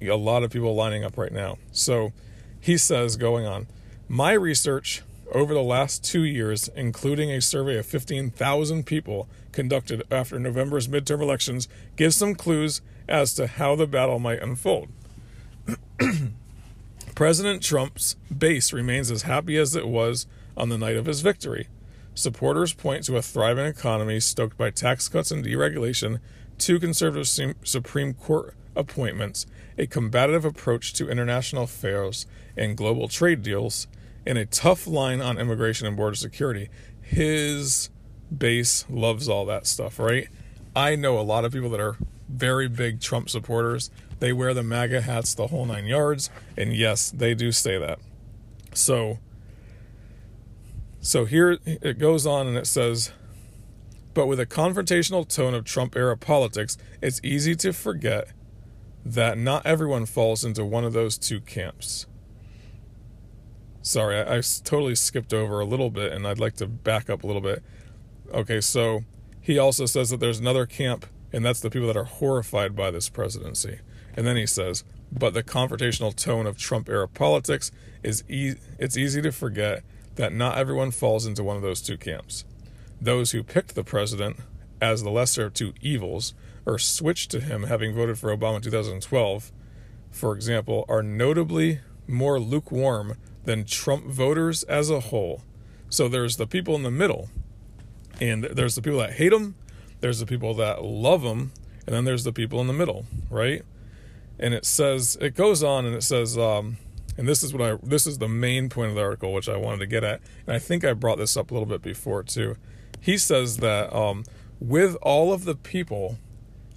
a 0.02 0.16
lot 0.16 0.42
of 0.42 0.50
people 0.50 0.74
lining 0.74 1.04
up 1.04 1.16
right 1.16 1.32
now. 1.32 1.58
So 1.72 2.12
he 2.60 2.76
says, 2.76 3.16
going 3.16 3.46
on, 3.46 3.66
my 4.08 4.32
research 4.32 5.02
over 5.32 5.54
the 5.54 5.62
last 5.62 6.04
two 6.04 6.24
years, 6.24 6.68
including 6.74 7.30
a 7.30 7.40
survey 7.40 7.78
of 7.78 7.86
15,000 7.86 8.84
people 8.84 9.28
conducted 9.52 10.02
after 10.10 10.38
November's 10.38 10.88
midterm 10.88 11.22
elections, 11.22 11.68
gives 11.96 12.16
some 12.16 12.34
clues 12.34 12.80
as 13.08 13.34
to 13.34 13.46
how 13.46 13.74
the 13.76 13.86
battle 13.86 14.18
might 14.18 14.42
unfold. 14.42 14.88
President 17.14 17.62
Trump's 17.62 18.16
base 18.36 18.72
remains 18.72 19.10
as 19.10 19.22
happy 19.22 19.56
as 19.56 19.76
it 19.76 19.86
was 19.86 20.26
on 20.56 20.68
the 20.68 20.78
night 20.78 20.96
of 20.96 21.06
his 21.06 21.20
victory. 21.20 21.68
Supporters 22.14 22.72
point 22.72 23.04
to 23.04 23.16
a 23.16 23.22
thriving 23.22 23.66
economy 23.66 24.20
stoked 24.20 24.56
by 24.56 24.70
tax 24.70 25.08
cuts 25.08 25.30
and 25.30 25.44
deregulation, 25.44 26.20
two 26.58 26.78
conservative 26.78 27.56
Supreme 27.64 28.14
Court 28.14 28.54
appointments, 28.76 29.46
a 29.76 29.86
combative 29.86 30.44
approach 30.44 30.92
to 30.94 31.10
international 31.10 31.64
affairs 31.64 32.26
and 32.56 32.76
global 32.76 33.08
trade 33.08 33.42
deals, 33.42 33.88
and 34.24 34.38
a 34.38 34.46
tough 34.46 34.86
line 34.86 35.20
on 35.20 35.38
immigration 35.38 35.86
and 35.86 35.96
border 35.96 36.14
security. 36.14 36.68
His 37.02 37.90
base 38.36 38.86
loves 38.88 39.28
all 39.28 39.44
that 39.46 39.66
stuff, 39.66 39.98
right? 39.98 40.28
I 40.74 40.96
know 40.96 41.18
a 41.18 41.22
lot 41.22 41.44
of 41.44 41.52
people 41.52 41.70
that 41.70 41.80
are 41.80 41.96
very 42.28 42.68
big 42.68 43.00
Trump 43.00 43.28
supporters. 43.28 43.90
They 44.20 44.32
wear 44.32 44.54
the 44.54 44.62
MAGA 44.62 45.02
hats 45.02 45.34
the 45.34 45.48
whole 45.48 45.66
nine 45.66 45.86
yards, 45.86 46.30
and 46.56 46.72
yes, 46.72 47.10
they 47.10 47.34
do 47.34 47.52
say 47.52 47.78
that. 47.78 47.98
So, 48.72 49.18
so 51.04 51.26
here 51.26 51.58
it 51.66 51.98
goes 51.98 52.26
on 52.26 52.46
and 52.46 52.56
it 52.56 52.66
says, 52.66 53.12
but 54.14 54.26
with 54.26 54.40
a 54.40 54.46
confrontational 54.46 55.28
tone 55.28 55.52
of 55.52 55.64
Trump 55.64 55.96
era 55.96 56.16
politics, 56.16 56.78
it's 57.02 57.20
easy 57.22 57.54
to 57.56 57.74
forget 57.74 58.28
that 59.04 59.36
not 59.36 59.66
everyone 59.66 60.06
falls 60.06 60.46
into 60.46 60.64
one 60.64 60.82
of 60.82 60.94
those 60.94 61.18
two 61.18 61.42
camps. 61.42 62.06
Sorry, 63.82 64.16
I, 64.18 64.38
I, 64.38 64.40
totally 64.64 64.94
skipped 64.94 65.34
over 65.34 65.60
a 65.60 65.66
little 65.66 65.90
bit, 65.90 66.10
and 66.10 66.26
I'd 66.26 66.38
like 66.38 66.54
to 66.54 66.66
back 66.66 67.10
up 67.10 67.22
a 67.22 67.26
little 67.26 67.42
bit. 67.42 67.62
Okay, 68.32 68.62
so 68.62 69.04
he 69.42 69.58
also 69.58 69.84
says 69.84 70.08
that 70.08 70.20
there's 70.20 70.40
another 70.40 70.64
camp, 70.64 71.04
and 71.34 71.44
that's 71.44 71.60
the 71.60 71.68
people 71.68 71.88
that 71.88 71.98
are 71.98 72.04
horrified 72.04 72.74
by 72.74 72.90
this 72.90 73.10
presidency. 73.10 73.80
And 74.16 74.26
then 74.26 74.36
he 74.36 74.46
says, 74.46 74.84
but 75.12 75.34
the 75.34 75.42
confrontational 75.42 76.16
tone 76.16 76.46
of 76.46 76.56
Trump 76.56 76.88
era 76.88 77.06
politics 77.06 77.70
is 78.02 78.24
e- 78.26 78.54
it's 78.78 78.96
easy 78.96 79.20
to 79.20 79.32
forget 79.32 79.84
that 80.16 80.32
not 80.32 80.58
everyone 80.58 80.90
falls 80.90 81.26
into 81.26 81.44
one 81.44 81.56
of 81.56 81.62
those 81.62 81.80
two 81.80 81.96
camps. 81.96 82.44
Those 83.00 83.32
who 83.32 83.42
picked 83.42 83.74
the 83.74 83.84
president 83.84 84.36
as 84.80 85.02
the 85.02 85.10
lesser 85.10 85.46
of 85.46 85.54
two 85.54 85.72
evils 85.80 86.34
or 86.66 86.78
switched 86.78 87.30
to 87.32 87.40
him 87.40 87.64
having 87.64 87.94
voted 87.94 88.18
for 88.18 88.34
Obama 88.34 88.56
in 88.56 88.62
2012, 88.62 89.52
for 90.10 90.34
example, 90.34 90.84
are 90.88 91.02
notably 91.02 91.80
more 92.06 92.38
lukewarm 92.38 93.16
than 93.44 93.64
Trump 93.64 94.06
voters 94.06 94.62
as 94.64 94.90
a 94.90 95.00
whole. 95.00 95.42
So 95.88 96.08
there's 96.08 96.36
the 96.36 96.46
people 96.46 96.74
in 96.74 96.82
the 96.82 96.90
middle, 96.90 97.28
and 98.20 98.44
there's 98.44 98.74
the 98.74 98.82
people 98.82 98.98
that 99.00 99.14
hate 99.14 99.32
him, 99.32 99.54
there's 100.00 100.20
the 100.20 100.26
people 100.26 100.54
that 100.54 100.84
love 100.84 101.22
him, 101.22 101.52
and 101.86 101.94
then 101.94 102.04
there's 102.04 102.24
the 102.24 102.32
people 102.32 102.60
in 102.60 102.66
the 102.66 102.72
middle, 102.72 103.06
right? 103.30 103.62
And 104.38 104.54
it 104.54 104.64
says, 104.64 105.16
it 105.20 105.34
goes 105.34 105.62
on 105.62 105.84
and 105.84 105.94
it 105.94 106.02
says, 106.02 106.36
um, 106.36 106.78
and 107.16 107.28
this 107.28 107.42
is 107.42 107.52
what 107.52 107.62
I, 107.62 107.78
this 107.82 108.06
is 108.06 108.18
the 108.18 108.28
main 108.28 108.68
point 108.68 108.90
of 108.90 108.94
the 108.96 109.02
article, 109.02 109.32
which 109.32 109.48
I 109.48 109.56
wanted 109.56 109.78
to 109.78 109.86
get 109.86 110.02
at. 110.04 110.20
And 110.46 110.54
I 110.54 110.58
think 110.58 110.84
I 110.84 110.92
brought 110.92 111.18
this 111.18 111.36
up 111.36 111.50
a 111.50 111.54
little 111.54 111.68
bit 111.68 111.82
before 111.82 112.22
too. 112.22 112.56
He 113.00 113.18
says 113.18 113.58
that 113.58 113.94
um, 113.94 114.24
with 114.60 114.96
all 114.96 115.32
of 115.32 115.44
the 115.44 115.54
people 115.54 116.18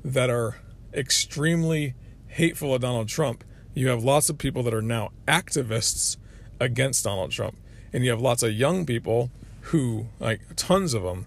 that 0.03 0.29
are 0.29 0.57
extremely 0.93 1.95
hateful 2.27 2.73
of 2.73 2.81
Donald 2.81 3.07
Trump, 3.07 3.43
you 3.73 3.87
have 3.87 4.03
lots 4.03 4.29
of 4.29 4.37
people 4.37 4.63
that 4.63 4.73
are 4.73 4.81
now 4.81 5.11
activists 5.27 6.17
against 6.59 7.03
Donald 7.03 7.31
Trump. 7.31 7.57
And 7.93 8.03
you 8.03 8.11
have 8.11 8.21
lots 8.21 8.43
of 8.43 8.53
young 8.53 8.85
people 8.85 9.31
who, 9.61 10.07
like 10.19 10.41
tons 10.55 10.93
of 10.93 11.03
them, 11.03 11.25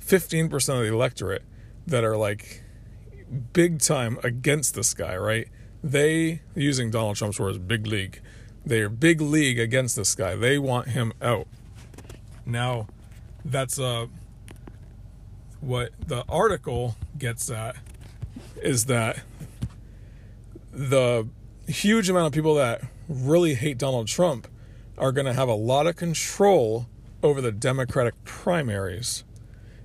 15% 0.00 0.52
of 0.54 0.80
the 0.80 0.92
electorate 0.92 1.42
that 1.86 2.04
are 2.04 2.16
like 2.16 2.62
big 3.52 3.80
time 3.80 4.18
against 4.22 4.74
this 4.74 4.94
guy, 4.94 5.16
right? 5.16 5.48
They, 5.82 6.42
using 6.54 6.90
Donald 6.90 7.16
Trump's 7.16 7.38
words, 7.38 7.58
big 7.58 7.86
league, 7.86 8.20
they 8.66 8.80
are 8.80 8.88
big 8.88 9.20
league 9.20 9.60
against 9.60 9.94
this 9.94 10.14
guy. 10.16 10.34
They 10.34 10.58
want 10.58 10.88
him 10.88 11.12
out. 11.22 11.46
Now, 12.44 12.88
that's 13.44 13.78
uh, 13.78 14.06
what 15.60 15.92
the 16.04 16.24
article 16.28 16.96
gets 17.16 17.48
at 17.48 17.76
is 18.60 18.86
that 18.86 19.20
the 20.72 21.28
huge 21.68 22.10
amount 22.10 22.26
of 22.26 22.32
people 22.32 22.56
that 22.56 22.82
really 23.08 23.54
hate 23.54 23.78
Donald 23.78 24.08
Trump 24.08 24.48
are 24.98 25.12
going 25.12 25.26
to 25.26 25.32
have 25.32 25.48
a 25.48 25.54
lot 25.54 25.86
of 25.86 25.94
control 25.94 26.86
over 27.22 27.40
the 27.40 27.52
Democratic 27.52 28.14
primaries. 28.24 29.24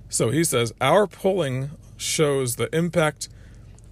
So 0.08 0.30
he 0.30 0.42
says 0.44 0.72
our 0.80 1.06
polling 1.06 1.70
shows 1.96 2.56
the 2.56 2.74
impact 2.74 3.28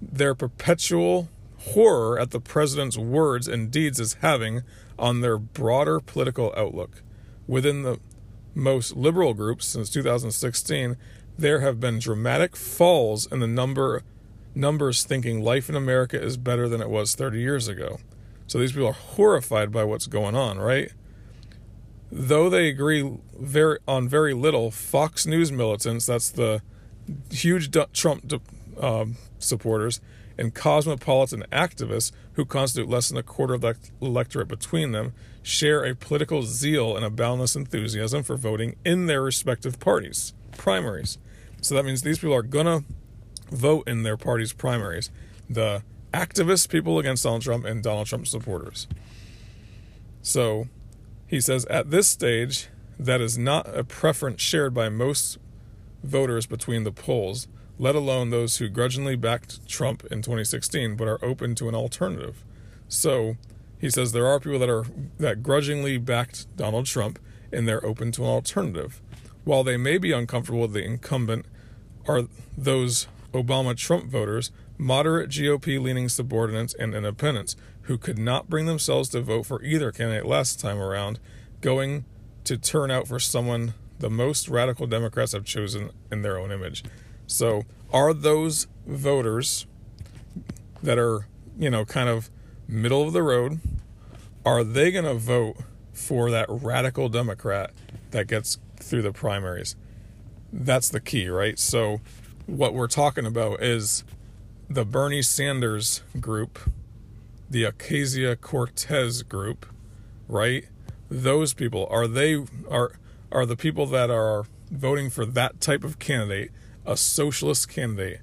their 0.02 0.35
perpetual 0.35 1.28
horror 1.61 2.19
at 2.19 2.31
the 2.31 2.40
president's 2.40 2.97
words 2.97 3.47
and 3.47 3.71
deeds 3.71 4.00
is 4.00 4.14
having 4.14 4.62
on 4.99 5.21
their 5.21 5.38
broader 5.38 6.00
political 6.00 6.52
outlook. 6.57 7.02
Within 7.47 7.83
the 7.83 7.99
most 8.55 8.97
liberal 8.97 9.35
groups 9.35 9.67
since 9.67 9.90
2016, 9.90 10.97
there 11.38 11.61
have 11.61 11.81
been 11.81 11.99
dramatic 11.99 12.57
falls 12.57 13.31
in 13.31 13.40
the 13.40 13.47
number 13.47 14.02
numbers 14.55 15.05
thinking 15.05 15.40
life 15.40 15.69
in 15.69 15.76
America 15.76 16.21
is 16.21 16.37
better 16.37 16.69
than 16.69 16.81
it 16.81 16.90
was 16.90 17.14
30 17.14 17.38
years 17.40 17.69
ago. 17.69 17.99
So 18.47 18.59
these 18.59 18.73
people 18.73 18.88
are 18.88 18.93
horrified 18.93 19.71
by 19.71 19.85
what's 19.85 20.07
going 20.07 20.35
on, 20.35 20.59
right? 20.59 20.93
Though 22.11 22.50
they 22.50 22.69
agree 22.69 23.19
very 23.38 23.79
on 23.87 24.09
very 24.09 24.35
little, 24.35 24.73
Fox 24.73 25.25
News 25.25 25.52
militants, 25.52 26.07
that's 26.07 26.31
the 26.31 26.62
huge 27.31 27.71
Trump 27.93 28.33
uh, 28.81 29.05
supporters, 29.38 30.00
and 30.40 30.54
cosmopolitan 30.54 31.44
activists 31.52 32.11
who 32.32 32.44
constitute 32.44 32.88
less 32.88 33.09
than 33.09 33.18
a 33.18 33.23
quarter 33.23 33.54
of 33.54 33.61
the 33.61 33.76
electorate 34.00 34.49
between 34.49 34.92
them 34.92 35.12
share 35.42 35.85
a 35.85 35.94
political 35.94 36.42
zeal 36.42 36.97
and 36.97 37.04
a 37.04 37.11
boundless 37.11 37.54
enthusiasm 37.54 38.23
for 38.23 38.37
voting 38.37 38.76
in 38.85 39.06
their 39.06 39.23
respective 39.23 39.78
parties, 39.78 40.32
primaries. 40.56 41.18
So 41.61 41.75
that 41.75 41.85
means 41.85 42.02
these 42.02 42.18
people 42.18 42.35
are 42.35 42.42
gonna 42.42 42.85
vote 43.50 43.87
in 43.87 44.02
their 44.02 44.16
party's 44.16 44.52
primaries. 44.52 45.11
The 45.49 45.82
activist 46.12 46.68
people 46.68 46.99
against 46.99 47.23
Donald 47.23 47.42
Trump 47.42 47.64
and 47.64 47.82
Donald 47.82 48.06
Trump 48.06 48.26
supporters. 48.26 48.88
So 50.23 50.68
he 51.26 51.40
says 51.40 51.64
at 51.66 51.90
this 51.90 52.09
stage, 52.09 52.68
that 52.99 53.20
is 53.20 53.38
not 53.38 53.66
a 53.75 53.85
preference 53.85 54.42
shared 54.42 54.75
by 54.75 54.88
most 54.88 55.38
voters 56.02 56.47
between 56.47 56.85
the 56.85 56.92
polls, 56.92 57.49
let 57.80 57.94
alone 57.94 58.28
those 58.28 58.58
who 58.58 58.68
grudgingly 58.68 59.16
backed 59.16 59.66
Trump 59.66 60.04
in 60.10 60.20
2016 60.20 60.96
but 60.96 61.08
are 61.08 61.25
open 61.25 61.54
to 61.54 61.66
an 61.66 61.75
alternative. 61.75 62.44
So 62.88 63.38
he 63.78 63.88
says 63.88 64.12
there 64.12 64.26
are 64.26 64.38
people 64.38 64.58
that 64.58 64.68
are 64.68 64.84
that 65.18 65.42
grudgingly 65.42 65.96
backed 65.96 66.54
Donald 66.58 66.84
Trump 66.84 67.18
and 67.50 67.66
they're 67.66 67.84
open 67.84 68.12
to 68.12 68.22
an 68.22 68.28
alternative. 68.28 69.00
While 69.44 69.64
they 69.64 69.78
may 69.78 69.96
be 69.96 70.12
uncomfortable 70.12 70.60
with 70.60 70.75
the 70.75 70.84
incumbent, 70.84 71.46
are 72.06 72.25
those 72.56 73.08
Obama 73.32 73.75
Trump 73.75 74.10
voters, 74.10 74.50
moderate 74.76 75.30
GOP 75.30 75.80
leaning 75.80 76.10
subordinates, 76.10 76.75
and 76.75 76.94
independents 76.94 77.56
who 77.82 77.96
could 77.96 78.18
not 78.18 78.50
bring 78.50 78.66
themselves 78.66 79.08
to 79.08 79.22
vote 79.22 79.46
for 79.46 79.62
either 79.62 79.90
candidate 79.90 80.26
last 80.26 80.60
time 80.60 80.78
around, 80.78 81.18
going 81.62 82.04
to 82.44 82.58
turn 82.58 82.90
out 82.90 83.08
for 83.08 83.18
someone 83.18 83.72
the 84.00 84.10
most 84.10 84.49
radical 84.49 84.87
Democrats 84.87 85.32
have 85.32 85.44
chosen 85.44 85.90
in 86.12 86.20
their 86.20 86.38
own 86.38 86.52
image. 86.52 86.84
So, 87.30 87.62
are 87.92 88.12
those 88.12 88.66
voters 88.87 89.66
that 90.82 90.99
are, 90.99 91.28
you 91.56 91.70
know, 91.70 91.84
kind 91.84 92.08
of 92.08 92.28
middle 92.66 93.02
of 93.06 93.12
the 93.12 93.22
road, 93.22 93.60
are 94.44 94.64
they 94.64 94.90
going 94.90 95.04
to 95.04 95.14
vote 95.14 95.56
for 95.92 96.30
that 96.32 96.46
radical 96.49 97.08
Democrat 97.08 97.70
that 98.10 98.26
gets 98.26 98.58
through 98.76 99.02
the 99.02 99.12
primaries? 99.12 99.76
That's 100.52 100.88
the 100.88 101.00
key, 101.00 101.28
right? 101.28 101.56
So, 101.56 102.00
what 102.46 102.75
we're 102.75 102.88
talking 102.88 103.26
about 103.26 103.62
is 103.62 104.02
the 104.68 104.84
Bernie 104.84 105.22
Sanders 105.22 106.02
group, 106.18 106.58
the 107.49 107.62
Ocasio 107.62 108.40
Cortez 108.40 109.22
group, 109.22 109.66
right? 110.26 110.64
Those 111.08 111.54
people 111.54 111.87
are 111.90 112.08
they 112.08 112.44
are 112.68 112.99
are 113.30 113.46
the 113.46 113.56
people 113.56 113.87
that 113.87 114.10
are 114.10 114.46
voting 114.68 115.10
for 115.10 115.25
that 115.25 115.60
type 115.60 115.84
of 115.84 116.00
candidate, 116.00 116.50
a 116.87 116.96
socialist 116.96 117.68
candidate, 117.68 118.20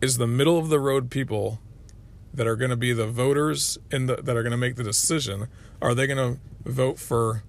is 0.00 0.18
the 0.18 0.26
middle 0.26 0.58
of 0.58 0.68
the 0.68 0.78
road 0.78 1.10
people 1.10 1.60
that 2.32 2.46
are 2.46 2.56
going 2.56 2.70
to 2.70 2.76
be 2.76 2.92
the 2.92 3.06
voters 3.06 3.78
the, 3.90 4.18
that 4.22 4.36
are 4.36 4.42
going 4.42 4.50
to 4.50 4.56
make 4.56 4.76
the 4.76 4.82
decision. 4.82 5.48
Are 5.80 5.94
they 5.94 6.06
going 6.06 6.18
to 6.18 6.40
vote 6.68 6.98
for 6.98 7.44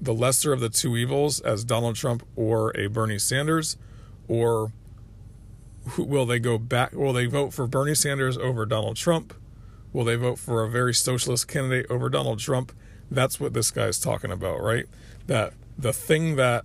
the 0.00 0.12
lesser 0.12 0.52
of 0.52 0.60
the 0.60 0.68
two 0.68 0.96
evils 0.96 1.40
as 1.40 1.64
Donald 1.64 1.96
Trump 1.96 2.26
or 2.34 2.76
a 2.76 2.88
Bernie 2.88 3.18
Sanders? 3.18 3.76
Or 4.28 4.72
will 5.96 6.26
they 6.26 6.38
go 6.38 6.58
back? 6.58 6.92
Will 6.92 7.12
they 7.12 7.26
vote 7.26 7.54
for 7.54 7.66
Bernie 7.66 7.94
Sanders 7.94 8.36
over 8.36 8.66
Donald 8.66 8.96
Trump? 8.96 9.32
Will 9.92 10.04
they 10.04 10.16
vote 10.16 10.38
for 10.38 10.64
a 10.64 10.68
very 10.68 10.92
socialist 10.92 11.48
candidate 11.48 11.86
over 11.88 12.08
Donald 12.08 12.40
Trump? 12.40 12.72
That's 13.10 13.38
what 13.38 13.54
this 13.54 13.70
guy's 13.70 14.00
talking 14.00 14.32
about, 14.32 14.60
right? 14.60 14.86
That 15.28 15.54
the 15.78 15.92
thing 15.92 16.36
that 16.36 16.64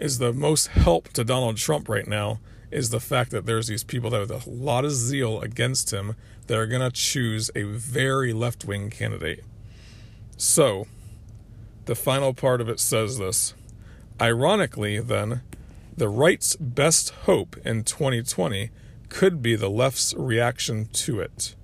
is 0.00 0.18
the 0.18 0.32
most 0.32 0.68
help 0.68 1.08
to 1.10 1.22
Donald 1.22 1.58
Trump 1.58 1.88
right 1.88 2.08
now 2.08 2.40
is 2.70 2.90
the 2.90 3.00
fact 3.00 3.30
that 3.30 3.46
there's 3.46 3.66
these 3.66 3.84
people 3.84 4.10
that 4.10 4.28
have 4.28 4.46
a 4.46 4.50
lot 4.50 4.84
of 4.84 4.92
zeal 4.92 5.40
against 5.40 5.92
him 5.92 6.14
that 6.46 6.56
are 6.56 6.66
going 6.66 6.80
to 6.80 6.90
choose 6.90 7.50
a 7.54 7.62
very 7.62 8.32
left 8.32 8.64
wing 8.64 8.90
candidate. 8.90 9.44
So, 10.36 10.86
the 11.84 11.94
final 11.94 12.32
part 12.32 12.60
of 12.60 12.68
it 12.68 12.80
says 12.80 13.18
this 13.18 13.54
Ironically, 14.20 15.00
then, 15.00 15.42
the 15.96 16.08
right's 16.08 16.56
best 16.56 17.10
hope 17.10 17.56
in 17.64 17.84
2020 17.84 18.70
could 19.08 19.42
be 19.42 19.56
the 19.56 19.68
left's 19.68 20.14
reaction 20.14 20.86
to 20.92 21.20
it. 21.20 21.54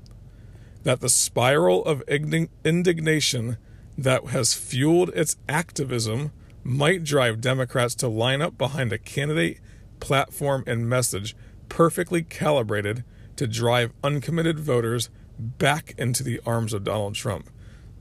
That 0.82 1.00
the 1.00 1.08
spiral 1.08 1.84
of 1.84 2.02
indignation 2.02 3.56
that 3.96 4.26
has 4.26 4.54
fueled 4.54 5.08
its 5.10 5.36
activism 5.48 6.32
might 6.66 7.04
drive 7.04 7.40
Democrats 7.40 7.94
to 7.94 8.08
line 8.08 8.42
up 8.42 8.58
behind 8.58 8.92
a 8.92 8.98
candidate, 8.98 9.60
platform, 10.00 10.64
and 10.66 10.88
message 10.88 11.36
perfectly 11.68 12.22
calibrated 12.22 13.04
to 13.36 13.46
drive 13.46 13.92
uncommitted 14.02 14.58
voters 14.58 15.08
back 15.38 15.94
into 15.96 16.22
the 16.22 16.40
arms 16.44 16.72
of 16.72 16.82
Donald 16.84 17.14
Trump. 17.14 17.50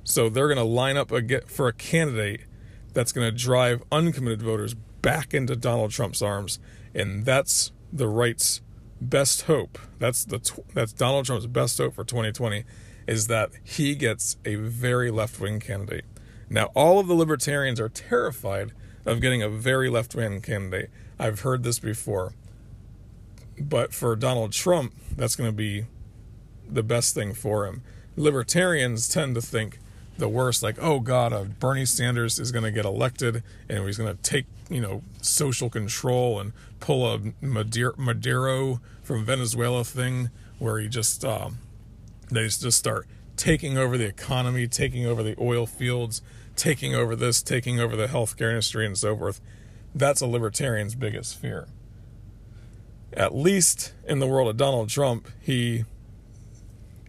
So 0.03 0.29
they're 0.29 0.47
going 0.47 0.57
to 0.57 0.63
line 0.63 0.97
up 0.97 1.11
for 1.47 1.67
a 1.67 1.73
candidate 1.73 2.41
that's 2.93 3.11
going 3.11 3.29
to 3.29 3.37
drive 3.37 3.83
uncommitted 3.91 4.41
voters 4.41 4.73
back 5.01 5.33
into 5.33 5.55
Donald 5.55 5.91
Trump's 5.91 6.21
arms, 6.21 6.59
and 6.93 7.25
that's 7.25 7.71
the 7.91 8.07
right's 8.07 8.61
best 8.99 9.43
hope. 9.43 9.77
That's 9.99 10.25
the 10.25 10.39
that's 10.73 10.93
Donald 10.93 11.25
Trump's 11.25 11.45
best 11.45 11.77
hope 11.77 11.93
for 11.93 12.03
2020 12.03 12.63
is 13.07 13.27
that 13.27 13.51
he 13.63 13.93
gets 13.93 14.37
a 14.45 14.55
very 14.55 15.11
left-wing 15.11 15.59
candidate. 15.59 16.05
Now, 16.49 16.65
all 16.75 16.99
of 16.99 17.07
the 17.07 17.15
libertarians 17.15 17.79
are 17.79 17.89
terrified 17.89 18.71
of 19.05 19.21
getting 19.21 19.41
a 19.41 19.49
very 19.49 19.89
left-wing 19.89 20.41
candidate. 20.41 20.89
I've 21.19 21.41
heard 21.41 21.63
this 21.63 21.79
before. 21.79 22.33
But 23.59 23.93
for 23.93 24.15
Donald 24.15 24.51
Trump, 24.51 24.93
that's 25.15 25.35
going 25.35 25.49
to 25.49 25.55
be 25.55 25.85
the 26.67 26.83
best 26.83 27.13
thing 27.13 27.33
for 27.33 27.65
him. 27.65 27.81
Libertarians 28.15 29.07
tend 29.07 29.35
to 29.35 29.41
think 29.41 29.79
the 30.17 30.29
worst, 30.29 30.63
like, 30.63 30.77
oh 30.81 30.99
God, 30.99 31.33
uh, 31.33 31.43
Bernie 31.43 31.85
Sanders 31.85 32.39
is 32.39 32.51
going 32.51 32.63
to 32.63 32.71
get 32.71 32.85
elected 32.85 33.43
and 33.67 33.85
he's 33.85 33.97
going 33.97 34.15
to 34.15 34.21
take, 34.21 34.45
you 34.69 34.81
know, 34.81 35.01
social 35.21 35.69
control 35.69 36.39
and 36.39 36.53
pull 36.79 37.05
a 37.05 37.19
Maduro 37.41 38.81
from 39.03 39.25
Venezuela 39.25 39.83
thing 39.83 40.29
where 40.57 40.79
he 40.79 40.87
just, 40.87 41.25
um, 41.25 41.59
they 42.31 42.47
just 42.47 42.71
start 42.71 43.07
taking 43.35 43.77
over 43.77 43.97
the 43.97 44.05
economy, 44.05 44.67
taking 44.67 45.05
over 45.05 45.23
the 45.23 45.35
oil 45.39 45.65
fields, 45.65 46.21
taking 46.55 46.95
over 46.95 47.15
this, 47.15 47.41
taking 47.41 47.79
over 47.79 47.95
the 47.95 48.07
healthcare 48.07 48.49
industry, 48.49 48.85
and 48.85 48.97
so 48.97 49.15
forth. 49.15 49.41
That's 49.93 50.21
a 50.21 50.27
libertarian's 50.27 50.95
biggest 50.95 51.37
fear. 51.37 51.67
At 53.13 53.33
least 53.33 53.93
in 54.07 54.19
the 54.19 54.27
world 54.27 54.49
of 54.49 54.57
Donald 54.57 54.89
Trump, 54.89 55.29
he 55.41 55.85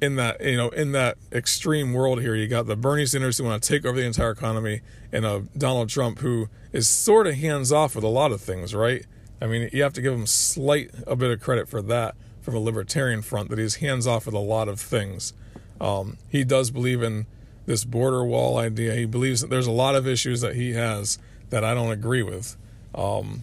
in 0.00 0.16
that 0.16 0.40
you 0.42 0.56
know 0.56 0.68
in 0.71 0.92
that 0.92 1.16
extreme 1.33 1.92
world 1.92 2.21
here 2.21 2.35
you 2.35 2.47
got 2.47 2.66
the 2.66 2.76
bernie 2.76 3.06
sanders 3.06 3.38
who 3.38 3.45
want 3.45 3.62
to 3.62 3.68
take 3.68 3.87
over 3.87 3.99
the 3.99 4.06
entire 4.06 4.30
economy 4.30 4.83
and 5.11 5.25
a 5.25 5.45
donald 5.56 5.88
trump 5.88 6.18
who 6.18 6.49
is 6.73 6.88
sort 6.88 7.26
of 7.26 7.35
hands 7.35 7.73
off 7.73 7.95
with 7.95 8.04
a 8.04 8.09
lot 8.09 8.30
of 8.30 8.40
things 8.40 8.75
right 8.75 9.06
i 9.40 9.47
mean 9.47 9.71
you 9.73 9.83
have 9.83 9.92
to 9.92 10.02
give 10.02 10.12
him 10.12 10.26
slight 10.26 10.90
a 11.06 11.16
bit 11.16 11.30
of 11.30 11.40
credit 11.40 11.68
for 11.68 11.80
that 11.80 12.14
from 12.42 12.54
a 12.54 12.59
libertarian 12.59 13.23
front 13.23 13.49
that 13.49 13.59
he's 13.59 13.76
hands 13.76 14.06
off 14.06 14.26
with 14.26 14.35
a 14.35 14.38
lot 14.38 14.68
of 14.68 14.78
things 14.78 15.33
um, 15.80 16.18
he 16.28 16.45
does 16.45 16.71
believe 16.71 17.02
in 17.02 17.26
this 17.66 17.85
border 17.85 18.25
wall 18.25 18.59
idea. 18.59 18.95
He 18.95 19.06
believes 19.06 19.40
that 19.40 19.50
there's 19.50 19.66
a 19.66 19.73
lot 19.73 19.95
of 19.95 20.06
issues 20.06 20.40
that 20.40 20.54
he 20.54 20.73
has 20.75 21.18
that 21.50 21.64
i 21.64 21.75
don't 21.75 21.92
agree 21.92 22.23
with. 22.23 22.56
Um, 22.95 23.42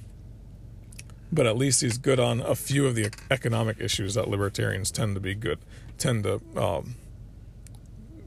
but 1.31 1.45
at 1.47 1.57
least 1.57 1.81
he's 1.81 1.97
good 1.97 2.19
on 2.19 2.41
a 2.41 2.55
few 2.55 2.85
of 2.85 2.95
the 2.95 3.11
economic 3.31 3.79
issues 3.79 4.13
that 4.13 4.27
libertarians 4.27 4.91
tend 4.91 5.15
to 5.15 5.21
be 5.21 5.33
good 5.33 5.59
tend 5.97 6.23
to 6.23 6.41
um, 6.57 6.95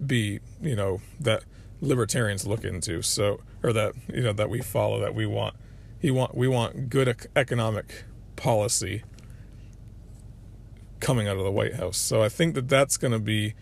be 0.04 0.40
you 0.62 0.76
know 0.76 1.00
that 1.20 1.44
libertarians 1.80 2.46
look 2.46 2.64
into. 2.64 3.02
So 3.02 3.40
or 3.62 3.72
that 3.72 3.92
you 4.12 4.22
know 4.22 4.32
that 4.32 4.50
we 4.50 4.60
follow 4.60 5.00
that 5.00 5.14
we 5.14 5.26
want 5.26 5.54
he 5.98 6.10
want 6.10 6.36
we 6.36 6.48
want 6.48 6.88
good 6.88 7.28
economic 7.34 8.04
policy 8.36 9.02
coming 11.00 11.28
out 11.28 11.36
of 11.36 11.44
the 11.44 11.50
White 11.50 11.74
House. 11.74 11.98
So 11.98 12.22
I 12.22 12.28
think 12.28 12.54
that 12.54 12.68
that's 12.68 12.96
going 12.96 13.12
to 13.12 13.18
be 13.18 13.54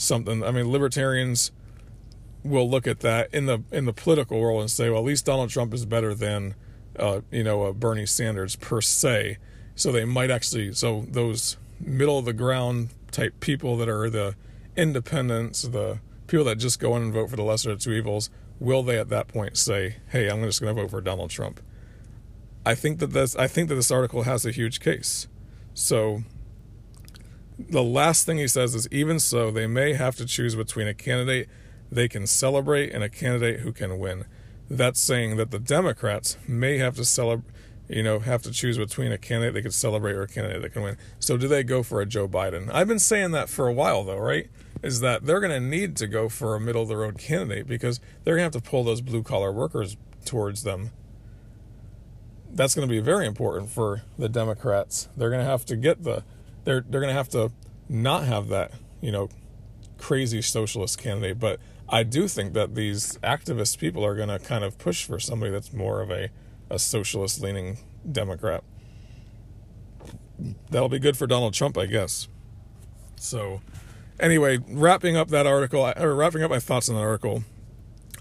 something 0.00 0.42
I 0.42 0.50
mean 0.50 0.70
libertarians 0.70 1.52
will 2.42 2.68
look 2.68 2.86
at 2.86 3.00
that 3.00 3.32
in 3.34 3.46
the 3.46 3.62
in 3.70 3.84
the 3.84 3.92
political 3.92 4.40
world 4.40 4.60
and 4.62 4.70
say 4.70 4.88
well 4.88 5.00
at 5.00 5.04
least 5.04 5.26
Donald 5.26 5.50
Trump 5.50 5.74
is 5.74 5.84
better 5.84 6.14
than 6.14 6.54
uh, 6.98 7.20
you 7.30 7.44
know 7.44 7.64
uh, 7.64 7.72
Bernie 7.72 8.06
Sanders 8.06 8.56
per 8.56 8.80
se 8.80 9.38
so 9.74 9.92
they 9.92 10.04
might 10.04 10.30
actually 10.30 10.72
so 10.72 11.06
those 11.08 11.56
middle 11.80 12.18
of 12.18 12.24
the 12.24 12.32
ground 12.32 12.90
type 13.10 13.40
people 13.40 13.76
that 13.78 13.88
are 13.88 14.08
the 14.10 14.34
independents, 14.76 15.62
the 15.62 16.00
people 16.26 16.44
that 16.44 16.58
just 16.58 16.78
go 16.78 16.96
in 16.96 17.02
and 17.02 17.12
vote 17.12 17.30
for 17.30 17.36
the 17.36 17.42
lesser 17.42 17.70
of 17.70 17.80
two 17.80 17.92
evils, 17.92 18.30
will 18.58 18.82
they 18.82 18.98
at 18.98 19.08
that 19.08 19.28
point 19.28 19.56
say, 19.56 19.96
"Hey, 20.08 20.28
I'm 20.28 20.42
just 20.42 20.60
going 20.60 20.74
to 20.74 20.82
vote 20.82 20.90
for 20.90 21.00
Donald 21.00 21.30
Trump"? 21.30 21.60
I 22.64 22.74
think 22.74 22.98
that 22.98 23.08
this 23.08 23.34
I 23.36 23.46
think 23.46 23.68
that 23.68 23.74
this 23.74 23.90
article 23.90 24.22
has 24.22 24.44
a 24.44 24.50
huge 24.50 24.80
case. 24.80 25.28
So 25.74 26.22
the 27.68 27.82
last 27.82 28.26
thing 28.26 28.38
he 28.38 28.48
says 28.48 28.74
is 28.74 28.88
even 28.90 29.18
so 29.18 29.50
they 29.50 29.66
may 29.66 29.94
have 29.94 30.16
to 30.16 30.26
choose 30.26 30.54
between 30.54 30.86
a 30.86 30.94
candidate 30.94 31.48
they 31.90 32.08
can 32.08 32.26
celebrate 32.26 32.90
and 32.92 33.02
a 33.02 33.08
candidate 33.08 33.60
who 33.60 33.72
can 33.72 33.98
win. 33.98 34.24
That's 34.68 35.00
saying 35.00 35.36
that 35.36 35.50
the 35.50 35.58
Democrats 35.58 36.38
may 36.46 36.78
have 36.78 36.94
to 36.96 37.04
celebrate 37.04 37.52
you 37.90 38.04
know, 38.04 38.20
have 38.20 38.42
to 38.42 38.52
choose 38.52 38.78
between 38.78 39.10
a 39.10 39.18
candidate 39.18 39.52
they 39.52 39.62
could 39.62 39.74
celebrate 39.74 40.12
or 40.12 40.22
a 40.22 40.28
candidate 40.28 40.62
that 40.62 40.72
can 40.72 40.82
win. 40.82 40.96
So 41.18 41.36
do 41.36 41.48
they 41.48 41.64
go 41.64 41.82
for 41.82 42.00
a 42.00 42.06
Joe 42.06 42.28
Biden? 42.28 42.70
I've 42.72 42.86
been 42.86 43.00
saying 43.00 43.32
that 43.32 43.48
for 43.48 43.66
a 43.66 43.72
while 43.72 44.04
though, 44.04 44.18
right? 44.18 44.48
Is 44.82 45.00
that 45.00 45.26
they're 45.26 45.40
going 45.40 45.52
to 45.52 45.60
need 45.60 45.96
to 45.96 46.06
go 46.06 46.28
for 46.28 46.54
a 46.54 46.60
middle 46.60 46.82
of 46.82 46.88
the 46.88 46.96
road 46.96 47.18
candidate 47.18 47.66
because 47.66 48.00
they're 48.22 48.36
going 48.36 48.48
to 48.48 48.56
have 48.56 48.64
to 48.64 48.70
pull 48.70 48.84
those 48.84 49.00
blue 49.00 49.22
collar 49.22 49.50
workers 49.50 49.96
towards 50.24 50.62
them. 50.62 50.90
That's 52.52 52.74
going 52.74 52.86
to 52.86 52.90
be 52.90 53.00
very 53.00 53.26
important 53.26 53.70
for 53.70 54.02
the 54.16 54.28
Democrats. 54.28 55.08
They're 55.16 55.30
going 55.30 55.44
to 55.44 55.50
have 55.50 55.64
to 55.66 55.76
get 55.76 56.04
the 56.04 56.22
they're 56.64 56.84
they're 56.88 57.00
going 57.00 57.12
to 57.12 57.14
have 57.14 57.28
to 57.30 57.50
not 57.88 58.24
have 58.24 58.48
that, 58.48 58.72
you 59.00 59.12
know, 59.12 59.28
crazy 59.98 60.42
socialist 60.42 60.98
candidate, 60.98 61.38
but 61.38 61.60
I 61.88 62.04
do 62.04 62.28
think 62.28 62.52
that 62.54 62.74
these 62.74 63.18
activist 63.18 63.78
people 63.78 64.04
are 64.04 64.14
going 64.14 64.28
to 64.28 64.38
kind 64.38 64.64
of 64.64 64.78
push 64.78 65.04
for 65.04 65.18
somebody 65.18 65.50
that's 65.50 65.72
more 65.72 66.00
of 66.00 66.10
a 66.10 66.30
a 66.70 66.78
socialist 66.78 67.40
leaning 67.42 67.78
Democrat. 68.10 68.62
That'll 70.70 70.88
be 70.88 71.00
good 71.00 71.16
for 71.16 71.26
Donald 71.26 71.52
Trump, 71.52 71.76
I 71.76 71.86
guess. 71.86 72.28
So, 73.16 73.60
anyway, 74.18 74.58
wrapping 74.68 75.16
up 75.16 75.28
that 75.28 75.46
article, 75.46 75.92
or 75.96 76.14
wrapping 76.14 76.42
up 76.42 76.50
my 76.50 76.60
thoughts 76.60 76.88
on 76.88 76.94
that 76.94 77.02
article, 77.02 77.42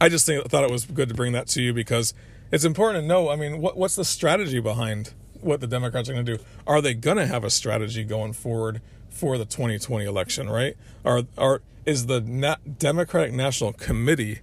I 0.02 0.10
just 0.10 0.26
think, 0.26 0.46
thought 0.50 0.64
it 0.64 0.72
was 0.72 0.86
good 0.86 1.08
to 1.10 1.16
bring 1.16 1.32
that 1.34 1.48
to 1.50 1.62
you 1.62 1.74
because 1.74 2.14
it's 2.52 2.66
important 2.66 3.04
to 3.04 3.08
know. 3.08 3.30
I 3.30 3.36
mean, 3.36 3.62
what, 3.62 3.78
what's 3.78 3.96
the 3.96 4.04
strategy 4.04 4.60
behind 4.60 5.14
what 5.42 5.62
the 5.62 5.68
Democrats 5.68 6.10
are 6.10 6.14
going 6.14 6.26
to 6.26 6.38
do? 6.38 6.44
Are 6.68 6.82
they 6.82 6.94
going 6.94 7.18
to 7.18 7.26
have 7.26 7.44
a 7.44 7.50
strategy 7.50 8.04
going 8.04 8.34
forward 8.34 8.82
for 9.10 9.38
the 9.38 9.46
2020 9.46 10.06
election? 10.06 10.50
Right? 10.50 10.76
Are 11.06 11.24
are 11.38 11.62
is 11.86 12.06
the 12.06 12.22
Na- 12.22 12.58
Democratic 12.78 13.34
National 13.34 13.74
Committee 13.74 14.40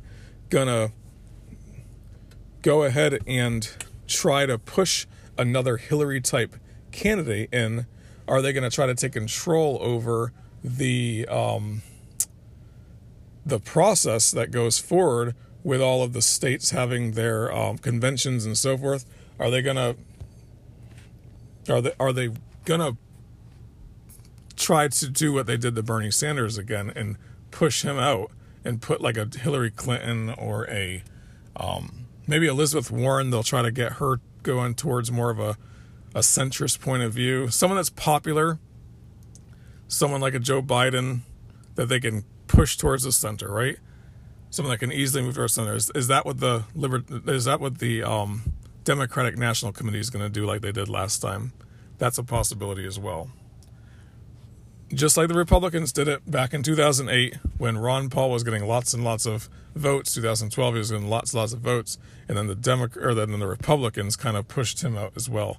going 0.48 0.68
to 0.68 0.92
go 2.62 2.82
ahead 2.82 3.20
and 3.26 3.70
try 4.06 4.46
to 4.46 4.58
push 4.58 5.06
another 5.38 5.76
Hillary 5.76 6.20
type 6.20 6.56
candidate 6.92 7.52
in? 7.52 7.86
Are 8.26 8.42
they 8.42 8.52
going 8.52 8.68
to 8.68 8.74
try 8.74 8.86
to 8.86 8.94
take 8.94 9.12
control 9.12 9.78
over 9.80 10.32
the 10.64 11.26
um, 11.28 11.82
the 13.44 13.60
process 13.60 14.32
that 14.32 14.50
goes 14.50 14.80
forward 14.80 15.36
with 15.62 15.80
all 15.80 16.02
of 16.02 16.12
the 16.12 16.22
states 16.22 16.70
having 16.70 17.12
their 17.12 17.52
um, 17.52 17.78
conventions 17.78 18.44
and 18.44 18.58
so 18.58 18.76
forth? 18.76 19.04
Are 19.38 19.50
they 19.50 19.62
going 19.62 19.76
to 19.76 19.96
are 21.68 21.80
they 21.80 21.92
are 21.98 22.12
they 22.12 22.30
to 22.64 22.96
try 24.56 24.88
to 24.88 25.08
do 25.08 25.32
what 25.32 25.46
they 25.46 25.56
did 25.56 25.74
to 25.76 25.82
Bernie 25.82 26.10
Sanders 26.10 26.58
again 26.58 26.92
and 26.96 27.16
push 27.50 27.82
him 27.82 27.98
out 27.98 28.30
and 28.64 28.82
put 28.82 29.00
like 29.00 29.16
a 29.16 29.28
Hillary 29.38 29.70
Clinton 29.70 30.30
or 30.30 30.68
a 30.68 31.02
um, 31.54 32.06
maybe 32.26 32.46
Elizabeth 32.46 32.90
Warren, 32.90 33.30
they'll 33.30 33.42
try 33.42 33.62
to 33.62 33.70
get 33.70 33.94
her 33.94 34.20
going 34.42 34.74
towards 34.74 35.10
more 35.10 35.30
of 35.30 35.38
a, 35.38 35.56
a 36.14 36.20
centrist 36.20 36.80
point 36.80 37.02
of 37.02 37.12
view. 37.12 37.48
Someone 37.48 37.76
that's 37.76 37.90
popular, 37.90 38.58
someone 39.88 40.20
like 40.20 40.34
a 40.34 40.38
Joe 40.38 40.62
Biden 40.62 41.20
that 41.76 41.86
they 41.86 42.00
can 42.00 42.24
push 42.46 42.76
towards 42.76 43.04
the 43.04 43.12
center, 43.12 43.50
right? 43.50 43.76
Someone 44.50 44.72
that 44.72 44.78
can 44.78 44.92
easily 44.92 45.22
move 45.22 45.34
towards 45.34 45.54
the 45.54 45.62
center. 45.62 45.74
Is, 45.74 45.90
is 45.94 46.08
that 46.08 46.24
what 46.24 46.40
the 46.40 46.64
liber- 46.74 47.04
is 47.26 47.44
that 47.44 47.60
what 47.60 47.78
the 47.78 48.02
um, 48.02 48.52
Democratic 48.86 49.36
National 49.36 49.72
Committee 49.72 50.00
is 50.00 50.08
going 50.08 50.24
to 50.24 50.30
do 50.30 50.46
like 50.46 50.62
they 50.62 50.72
did 50.72 50.88
last 50.88 51.20
time? 51.20 51.52
That's 51.98 52.16
a 52.16 52.24
possibility 52.24 52.86
as 52.86 52.98
well 52.98 53.30
just 54.92 55.16
like 55.16 55.28
the 55.28 55.34
Republicans 55.34 55.92
did 55.92 56.08
it 56.08 56.30
back 56.30 56.54
in 56.54 56.62
2008 56.62 57.36
when 57.58 57.78
Ron 57.78 58.08
Paul 58.08 58.30
was 58.30 58.44
getting 58.44 58.66
lots 58.66 58.94
and 58.94 59.02
lots 59.02 59.26
of 59.26 59.48
votes. 59.74 60.14
2012 60.14 60.74
he 60.74 60.78
was 60.78 60.90
getting 60.90 61.08
lots 61.08 61.32
and 61.32 61.40
lots 61.40 61.52
of 61.52 61.60
votes, 61.60 61.98
and 62.28 62.36
then 62.36 62.46
the 62.46 62.54
Democrat 62.54 63.04
or 63.04 63.14
then 63.14 63.38
the 63.38 63.46
Republicans 63.46 64.16
kind 64.16 64.36
of 64.36 64.48
pushed 64.48 64.82
him 64.82 64.96
out 64.96 65.12
as 65.16 65.28
well. 65.28 65.58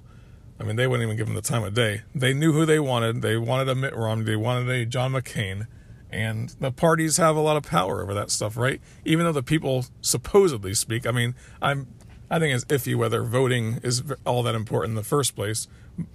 I 0.60 0.64
mean, 0.64 0.76
they 0.76 0.86
wouldn't 0.86 1.06
even 1.06 1.16
give 1.16 1.28
him 1.28 1.34
the 1.34 1.42
time 1.42 1.62
of 1.62 1.74
day. 1.74 2.02
They 2.14 2.34
knew 2.34 2.52
who 2.52 2.66
they 2.66 2.80
wanted. 2.80 3.22
They 3.22 3.36
wanted 3.36 3.68
a 3.68 3.74
Mitt 3.76 3.94
Romney. 3.94 4.24
They 4.24 4.36
wanted 4.36 4.68
a 4.68 4.84
John 4.84 5.12
McCain, 5.12 5.68
and 6.10 6.48
the 6.58 6.72
parties 6.72 7.16
have 7.18 7.36
a 7.36 7.40
lot 7.40 7.56
of 7.56 7.62
power 7.62 8.02
over 8.02 8.12
that 8.14 8.30
stuff, 8.30 8.56
right? 8.56 8.80
Even 9.04 9.24
though 9.24 9.32
the 9.32 9.42
people 9.42 9.84
supposedly 10.00 10.74
speak. 10.74 11.06
I 11.06 11.12
mean, 11.12 11.36
I'm 11.62 11.86
I 12.30 12.38
think 12.38 12.54
it's 12.54 12.64
iffy 12.66 12.94
whether 12.94 13.22
voting 13.22 13.80
is 13.82 14.02
all 14.26 14.42
that 14.42 14.54
important 14.54 14.92
in 14.92 14.96
the 14.96 15.02
first 15.02 15.34
place 15.34 15.66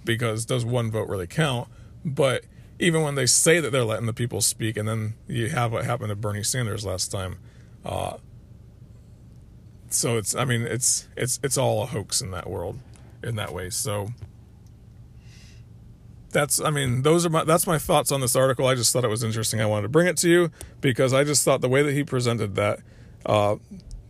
because 0.04 0.44
does 0.46 0.64
one 0.64 0.90
vote 0.90 1.08
really 1.08 1.26
count? 1.26 1.68
But 2.04 2.44
even 2.78 3.02
when 3.02 3.14
they 3.14 3.26
say 3.26 3.60
that 3.60 3.70
they're 3.70 3.84
letting 3.84 4.06
the 4.06 4.12
people 4.12 4.40
speak, 4.40 4.76
and 4.76 4.88
then 4.88 5.14
you 5.26 5.48
have 5.48 5.72
what 5.72 5.84
happened 5.84 6.10
to 6.10 6.16
Bernie 6.16 6.42
Sanders 6.42 6.84
last 6.84 7.10
time. 7.10 7.38
Uh, 7.84 8.18
so 9.88 10.16
it's, 10.16 10.34
I 10.34 10.44
mean, 10.44 10.62
it's 10.62 11.08
it's 11.16 11.38
it's 11.42 11.56
all 11.56 11.82
a 11.82 11.86
hoax 11.86 12.20
in 12.20 12.30
that 12.32 12.48
world, 12.48 12.78
in 13.22 13.36
that 13.36 13.52
way. 13.52 13.70
So 13.70 14.08
that's, 16.30 16.60
I 16.60 16.70
mean, 16.70 17.02
those 17.02 17.24
are 17.24 17.30
my 17.30 17.44
that's 17.44 17.66
my 17.66 17.78
thoughts 17.78 18.10
on 18.10 18.20
this 18.20 18.34
article. 18.34 18.66
I 18.66 18.74
just 18.74 18.92
thought 18.92 19.04
it 19.04 19.08
was 19.08 19.22
interesting. 19.22 19.60
I 19.60 19.66
wanted 19.66 19.82
to 19.82 19.88
bring 19.88 20.08
it 20.08 20.16
to 20.18 20.28
you 20.28 20.50
because 20.80 21.12
I 21.12 21.22
just 21.24 21.44
thought 21.44 21.60
the 21.60 21.68
way 21.68 21.82
that 21.82 21.92
he 21.92 22.04
presented 22.04 22.56
that. 22.56 22.80
Uh, 23.24 23.56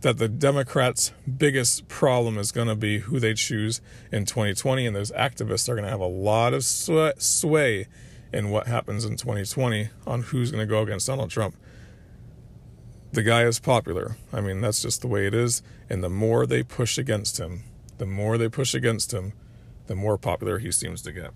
that 0.05 0.19
the 0.19 0.29
Democrats' 0.29 1.11
biggest 1.37 1.87
problem 1.87 2.37
is 2.37 2.51
going 2.51 2.67
to 2.67 2.75
be 2.75 2.99
who 2.99 3.19
they 3.19 3.33
choose 3.33 3.81
in 4.11 4.23
2020, 4.23 4.85
and 4.85 4.95
those 4.95 5.11
activists 5.13 5.67
are 5.67 5.73
going 5.73 5.83
to 5.83 5.89
have 5.89 5.99
a 5.99 6.05
lot 6.05 6.53
of 6.53 6.63
sway 6.63 7.87
in 8.31 8.51
what 8.51 8.67
happens 8.67 9.03
in 9.03 9.17
2020 9.17 9.89
on 10.05 10.21
who's 10.21 10.51
going 10.51 10.61
to 10.61 10.69
go 10.69 10.83
against 10.83 11.07
Donald 11.07 11.31
Trump. 11.31 11.55
The 13.13 13.23
guy 13.23 13.45
is 13.45 13.59
popular. 13.59 14.15
I 14.31 14.41
mean, 14.41 14.61
that's 14.61 14.83
just 14.83 15.01
the 15.01 15.07
way 15.07 15.25
it 15.25 15.33
is. 15.33 15.63
And 15.89 16.03
the 16.03 16.09
more 16.09 16.45
they 16.45 16.61
push 16.61 16.99
against 16.99 17.39
him, 17.39 17.63
the 17.97 18.05
more 18.05 18.37
they 18.37 18.47
push 18.47 18.75
against 18.75 19.11
him, 19.11 19.33
the 19.87 19.95
more 19.95 20.19
popular 20.19 20.59
he 20.59 20.71
seems 20.71 21.01
to 21.01 21.11
get. 21.11 21.31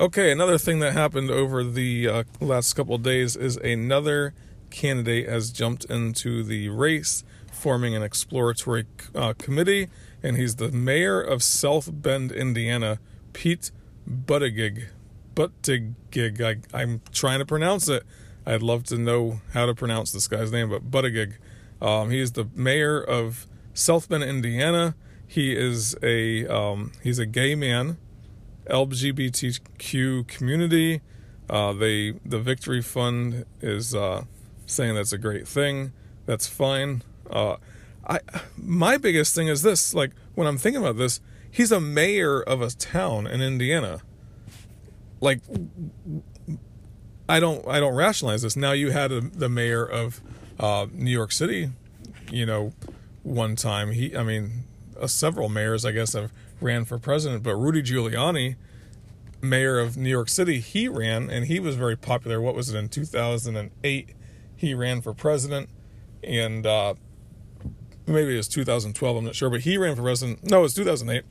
Okay, 0.00 0.32
another 0.32 0.56
thing 0.56 0.78
that 0.78 0.94
happened 0.94 1.30
over 1.30 1.62
the 1.62 2.08
uh, 2.08 2.24
last 2.40 2.72
couple 2.72 2.96
days 2.96 3.36
is 3.36 3.58
another 3.58 4.32
candidate 4.70 5.28
has 5.28 5.50
jumped 5.50 5.84
into 5.86 6.42
the 6.42 6.68
race, 6.68 7.24
forming 7.50 7.94
an 7.94 8.02
exploratory 8.02 8.86
uh, 9.14 9.34
committee, 9.34 9.88
and 10.22 10.36
he's 10.36 10.56
the 10.56 10.70
mayor 10.70 11.20
of 11.20 11.42
South 11.42 11.90
Bend, 11.92 12.32
Indiana, 12.32 12.98
Pete 13.32 13.70
Buttigieg. 14.08 14.88
Buttigieg. 15.34 16.66
I, 16.72 16.82
am 16.82 17.00
trying 17.12 17.38
to 17.38 17.46
pronounce 17.46 17.88
it. 17.88 18.04
I'd 18.46 18.62
love 18.62 18.84
to 18.84 18.96
know 18.96 19.40
how 19.52 19.66
to 19.66 19.74
pronounce 19.74 20.12
this 20.12 20.28
guy's 20.28 20.50
name, 20.50 20.70
but 20.70 20.90
Buttigieg. 20.90 21.34
Um, 21.80 22.10
he 22.10 22.20
is 22.20 22.32
the 22.32 22.48
mayor 22.54 23.00
of 23.00 23.46
South 23.74 24.08
Bend, 24.08 24.22
Indiana. 24.22 24.94
He 25.26 25.56
is 25.56 25.96
a 26.02 26.46
um, 26.46 26.92
he's 27.02 27.18
a 27.18 27.26
gay 27.26 27.54
man, 27.54 27.96
LGBTQ 28.66 30.26
community. 30.26 31.00
Uh, 31.48 31.72
they 31.72 32.14
the 32.24 32.40
Victory 32.40 32.82
Fund 32.82 33.44
is 33.60 33.94
uh, 33.94 34.24
saying 34.70 34.94
that's 34.94 35.12
a 35.12 35.18
great 35.18 35.46
thing. 35.46 35.92
That's 36.26 36.46
fine. 36.46 37.02
Uh, 37.28 37.56
I 38.06 38.20
my 38.56 38.96
biggest 38.96 39.34
thing 39.34 39.48
is 39.48 39.62
this: 39.62 39.94
like 39.94 40.12
when 40.34 40.46
I'm 40.46 40.58
thinking 40.58 40.82
about 40.82 40.96
this, 40.96 41.20
he's 41.50 41.72
a 41.72 41.80
mayor 41.80 42.40
of 42.40 42.62
a 42.62 42.70
town 42.70 43.26
in 43.26 43.40
Indiana. 43.40 44.00
Like, 45.20 45.40
I 47.28 47.40
don't 47.40 47.66
I 47.66 47.80
don't 47.80 47.94
rationalize 47.94 48.42
this. 48.42 48.56
Now 48.56 48.72
you 48.72 48.90
had 48.90 49.12
a, 49.12 49.20
the 49.20 49.48
mayor 49.48 49.84
of 49.84 50.20
uh, 50.58 50.86
New 50.92 51.10
York 51.10 51.32
City, 51.32 51.70
you 52.30 52.46
know, 52.46 52.72
one 53.22 53.56
time. 53.56 53.92
He, 53.92 54.16
I 54.16 54.22
mean, 54.22 54.64
uh, 55.00 55.06
several 55.06 55.48
mayors 55.48 55.84
I 55.84 55.92
guess 55.92 56.14
have 56.14 56.32
ran 56.60 56.84
for 56.84 56.98
president, 56.98 57.42
but 57.42 57.56
Rudy 57.56 57.82
Giuliani, 57.82 58.56
mayor 59.40 59.78
of 59.78 59.96
New 59.96 60.10
York 60.10 60.28
City, 60.28 60.60
he 60.60 60.88
ran 60.88 61.30
and 61.30 61.46
he 61.46 61.60
was 61.60 61.76
very 61.76 61.96
popular. 61.96 62.40
What 62.40 62.54
was 62.54 62.70
it 62.70 62.78
in 62.78 62.88
2008? 62.88 64.10
He 64.60 64.74
ran 64.74 65.00
for 65.00 65.14
president, 65.14 65.70
and 66.22 66.66
uh, 66.66 66.92
maybe 68.06 68.34
it 68.34 68.36
was 68.36 68.46
2012, 68.48 69.16
I'm 69.16 69.24
not 69.24 69.34
sure, 69.34 69.48
but 69.48 69.60
he 69.60 69.78
ran 69.78 69.96
for 69.96 70.02
president. 70.02 70.44
No, 70.44 70.58
it 70.58 70.62
was 70.64 70.74
2008. 70.74 71.24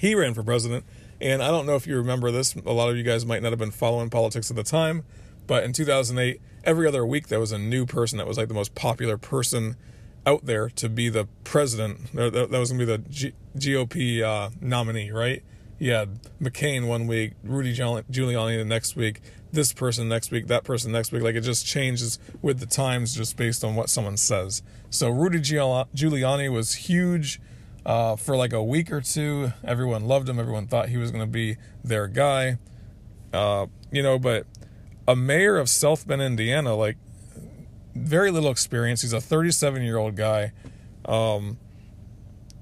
He 0.00 0.16
ran 0.16 0.34
for 0.34 0.42
president, 0.42 0.84
and 1.20 1.44
I 1.44 1.52
don't 1.52 1.64
know 1.64 1.76
if 1.76 1.86
you 1.86 1.96
remember 1.96 2.32
this. 2.32 2.56
A 2.56 2.72
lot 2.72 2.90
of 2.90 2.96
you 2.96 3.04
guys 3.04 3.24
might 3.24 3.40
not 3.40 3.52
have 3.52 3.58
been 3.60 3.70
following 3.70 4.10
politics 4.10 4.50
at 4.50 4.56
the 4.56 4.64
time, 4.64 5.04
but 5.46 5.62
in 5.62 5.72
2008, 5.72 6.40
every 6.64 6.88
other 6.88 7.06
week 7.06 7.28
there 7.28 7.38
was 7.38 7.52
a 7.52 7.58
new 7.58 7.86
person 7.86 8.18
that 8.18 8.26
was 8.26 8.36
like 8.36 8.48
the 8.48 8.54
most 8.54 8.74
popular 8.74 9.16
person 9.16 9.76
out 10.26 10.44
there 10.44 10.68
to 10.70 10.88
be 10.88 11.08
the 11.08 11.28
president. 11.44 12.12
That 12.14 12.50
was 12.50 12.72
going 12.72 12.80
to 12.80 12.84
be 12.84 12.84
the 12.84 12.98
G- 13.08 13.34
GOP 13.56 14.22
uh, 14.22 14.50
nominee, 14.60 15.12
right? 15.12 15.44
You 15.78 15.92
had 15.92 16.22
McCain 16.40 16.86
one 16.86 17.06
week, 17.06 17.32
Rudy 17.44 17.74
Giuliani 17.74 18.58
the 18.58 18.64
next 18.64 18.96
week, 18.96 19.20
this 19.52 19.72
person 19.72 20.08
next 20.08 20.30
week, 20.30 20.46
that 20.46 20.64
person 20.64 20.90
next 20.90 21.12
week. 21.12 21.22
Like 21.22 21.34
it 21.34 21.42
just 21.42 21.66
changes 21.66 22.18
with 22.40 22.60
the 22.60 22.66
times 22.66 23.14
just 23.14 23.36
based 23.36 23.62
on 23.62 23.74
what 23.74 23.90
someone 23.90 24.16
says. 24.16 24.62
So 24.90 25.10
Rudy 25.10 25.40
Giuliani 25.40 26.50
was 26.50 26.74
huge 26.74 27.40
uh, 27.84 28.16
for 28.16 28.36
like 28.36 28.52
a 28.52 28.62
week 28.62 28.90
or 28.90 29.00
two. 29.00 29.52
Everyone 29.62 30.06
loved 30.06 30.28
him. 30.28 30.40
Everyone 30.40 30.66
thought 30.66 30.88
he 30.88 30.96
was 30.96 31.10
going 31.10 31.24
to 31.24 31.30
be 31.30 31.56
their 31.84 32.08
guy. 32.08 32.58
Uh, 33.32 33.66
you 33.90 34.02
know, 34.02 34.18
but 34.18 34.46
a 35.06 35.14
mayor 35.14 35.56
of 35.56 35.68
South 35.68 36.06
Bend, 36.06 36.22
Indiana, 36.22 36.74
like 36.74 36.96
very 37.94 38.30
little 38.30 38.50
experience. 38.50 39.02
He's 39.02 39.12
a 39.12 39.20
37 39.20 39.82
year 39.82 39.98
old 39.98 40.16
guy. 40.16 40.52
Um, 41.04 41.58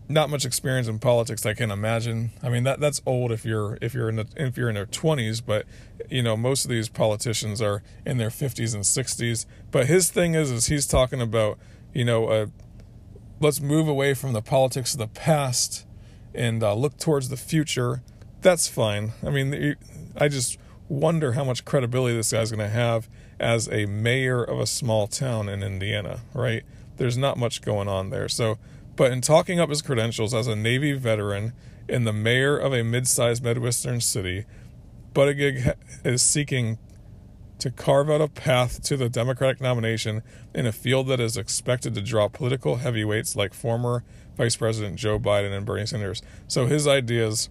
not 0.09 0.29
much 0.29 0.45
experience 0.45 0.87
in 0.87 0.99
politics 0.99 1.47
I 1.47 1.55
can 1.55 1.71
imagine. 1.71 2.31
I 2.43 2.49
mean 2.49 2.65
that 2.65 2.81
that's 2.81 3.01
old 3.07 3.33
if 3.33 3.45
you're 3.45 3.79
if 3.81 3.95
you're 3.95 4.09
in 4.09 4.17
the, 4.17 4.27
if 4.37 4.57
you're 4.57 4.69
in 4.69 4.75
their 4.75 4.87
20s, 4.87 5.43
but 5.45 5.67
you 6.11 6.23
know 6.23 6.37
most 6.37 6.65
of 6.65 6.71
these 6.71 6.89
politicians 6.89 7.63
are 7.63 7.83
in 8.05 8.19
their 8.19 8.29
50s 8.29 8.75
and 8.75 8.85
60s. 8.85 9.47
But 9.71 9.87
his 9.87 10.11
thing 10.11 10.35
is 10.35 10.51
is 10.51 10.67
he's 10.67 10.87
talking 10.87 11.21
about 11.21 11.59
you 11.95 12.05
know 12.05 12.27
uh, 12.27 12.47
let's 13.41 13.61
move 13.61 13.89
away 13.89 14.15
from 14.15 14.33
the 14.33 14.43
politics 14.43 14.93
of 14.93 14.99
the 14.99 15.09
past 15.09 15.87
and 16.35 16.63
uh, 16.63 16.75
look 16.75 16.99
towards 16.99 17.29
the 17.29 17.37
future. 17.37 18.03
That's 18.43 18.69
fine. 18.69 19.13
I 19.27 19.31
mean 19.31 19.77
I 20.17 20.29
just 20.29 20.59
wonder 20.89 21.33
how 21.33 21.45
much 21.45 21.65
credibility 21.65 22.15
this 22.15 22.33
guy's 22.33 22.51
going 22.51 22.61
to 22.61 22.69
have 22.69 23.09
as 23.41 23.69
a 23.69 23.87
mayor 23.87 24.45
of 24.45 24.61
a 24.61 24.67
small 24.67 25.07
town 25.07 25.49
in 25.49 25.63
Indiana, 25.63 26.21
right? 26.35 26.63
There's 26.99 27.17
not 27.17 27.39
much 27.39 27.63
going 27.63 27.89
on 27.89 28.11
there. 28.11 28.29
So 28.29 28.59
but 28.97 29.11
in 29.11 29.21
talking 29.21 29.61
up 29.61 29.71
his 29.71 29.83
credentials 29.83 30.35
as 30.35 30.47
a 30.47 30.57
Navy 30.57 30.93
veteran 30.93 31.53
and 31.89 32.07
the 32.07 32.13
mayor 32.13 32.57
of 32.57 32.73
a 32.73 32.83
mid 32.83 33.07
sized 33.07 33.43
Midwestern 33.43 34.01
city, 34.01 34.45
Buttigieg 35.13 35.75
is 36.05 36.23
seeking 36.23 36.79
to 37.59 37.71
carve 37.71 38.11
out 38.11 38.21
a 38.21 38.29
path 38.29 38.83
to 38.83 38.97
the 38.97 39.09
Democratic 39.09 39.61
nomination 39.61 40.23
in 40.55 40.67
a 40.67 40.73
field 40.73 41.07
that 41.09 41.21
is 41.21 41.37
expected 41.37 41.95
to 41.95 42.03
draw 42.03 42.29
political 42.29 42.77
heavyweights 42.77 43.37
like 43.37 43.55
former 43.55 44.05
Vice 44.37 44.57
President 44.57 44.97
Joe 44.97 45.19
Biden 45.19 45.57
and 45.57 45.65
Bernie 45.65 45.87
Sanders. 45.87 46.21
So 46.49 46.67
his 46.67 46.87
ideas 46.87 47.49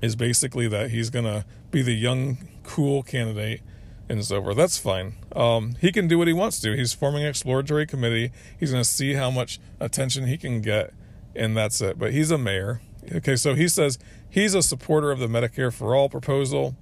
is 0.00 0.16
basically 0.16 0.66
that 0.68 0.90
he's 0.90 1.10
going 1.10 1.26
to 1.26 1.44
be 1.70 1.82
the 1.82 1.92
young, 1.92 2.48
cool 2.64 3.02
candidate 3.02 3.60
and 4.08 4.18
it's 4.18 4.30
over. 4.30 4.54
That's 4.54 4.78
fine. 4.78 5.14
Um, 5.34 5.76
he 5.80 5.92
can 5.92 6.08
do 6.08 6.18
what 6.18 6.28
he 6.28 6.34
wants 6.34 6.60
to. 6.60 6.76
He's 6.76 6.92
forming 6.92 7.22
an 7.22 7.28
exploratory 7.28 7.86
committee. 7.86 8.32
He's 8.58 8.70
going 8.70 8.82
to 8.82 8.88
see 8.88 9.14
how 9.14 9.30
much 9.30 9.60
attention 9.80 10.26
he 10.26 10.36
can 10.36 10.60
get, 10.60 10.92
and 11.34 11.56
that's 11.56 11.80
it. 11.80 11.98
But 11.98 12.12
he's 12.12 12.30
a 12.30 12.38
mayor. 12.38 12.80
Okay, 13.12 13.36
so 13.36 13.54
he 13.54 13.68
says 13.68 13.98
he's 14.28 14.54
a 14.54 14.62
supporter 14.62 15.10
of 15.10 15.18
the 15.18 15.26
Medicare 15.26 15.72
for 15.72 15.94
All 15.94 16.08
proposal, 16.08 16.76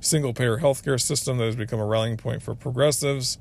single 0.00 0.32
payer 0.32 0.58
healthcare 0.58 1.00
system 1.00 1.38
that 1.38 1.46
has 1.46 1.56
become 1.56 1.80
a 1.80 1.86
rallying 1.86 2.16
point 2.16 2.42
for 2.42 2.54
progressives. 2.54 3.38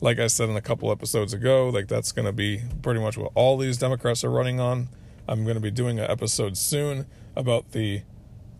Like 0.00 0.20
I 0.20 0.28
said 0.28 0.48
in 0.48 0.56
a 0.56 0.60
couple 0.60 0.92
episodes 0.92 1.32
ago, 1.32 1.70
like 1.70 1.88
that's 1.88 2.12
going 2.12 2.26
to 2.26 2.32
be 2.32 2.62
pretty 2.82 3.00
much 3.00 3.18
what 3.18 3.32
all 3.34 3.56
these 3.56 3.78
Democrats 3.78 4.22
are 4.22 4.30
running 4.30 4.60
on. 4.60 4.88
I'm 5.26 5.42
going 5.42 5.56
to 5.56 5.60
be 5.60 5.72
doing 5.72 5.98
an 5.98 6.08
episode 6.08 6.56
soon 6.56 7.06
about 7.34 7.72
the 7.72 8.02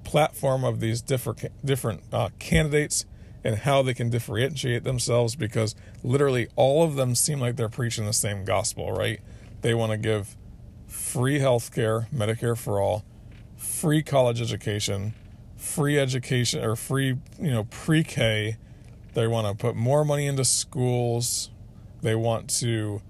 platform 0.02 0.64
of 0.64 0.80
these 0.80 1.00
different 1.00 1.52
different 1.64 2.02
uh, 2.12 2.30
candidates 2.38 3.04
and 3.44 3.56
how 3.56 3.82
they 3.82 3.94
can 3.94 4.10
differentiate 4.10 4.84
themselves 4.84 5.36
because 5.36 5.74
literally 6.02 6.48
all 6.56 6.82
of 6.82 6.96
them 6.96 7.14
seem 7.14 7.40
like 7.40 7.56
they're 7.56 7.68
preaching 7.68 8.04
the 8.04 8.12
same 8.12 8.44
gospel, 8.44 8.92
right? 8.92 9.20
They 9.62 9.74
want 9.74 9.92
to 9.92 9.98
give 9.98 10.36
free 10.86 11.38
health 11.38 11.72
care, 11.72 12.08
Medicare 12.14 12.56
for 12.56 12.80
all, 12.80 13.04
free 13.56 14.02
college 14.02 14.40
education, 14.40 15.14
free 15.56 15.98
education 15.98 16.64
or 16.64 16.76
free, 16.76 17.16
you 17.40 17.50
know, 17.50 17.64
pre-K. 17.64 18.56
They 19.14 19.26
want 19.26 19.46
to 19.46 19.54
put 19.54 19.76
more 19.76 20.04
money 20.04 20.26
into 20.26 20.44
schools. 20.44 21.50
They 22.02 22.14
want 22.14 22.50
to 22.60 23.02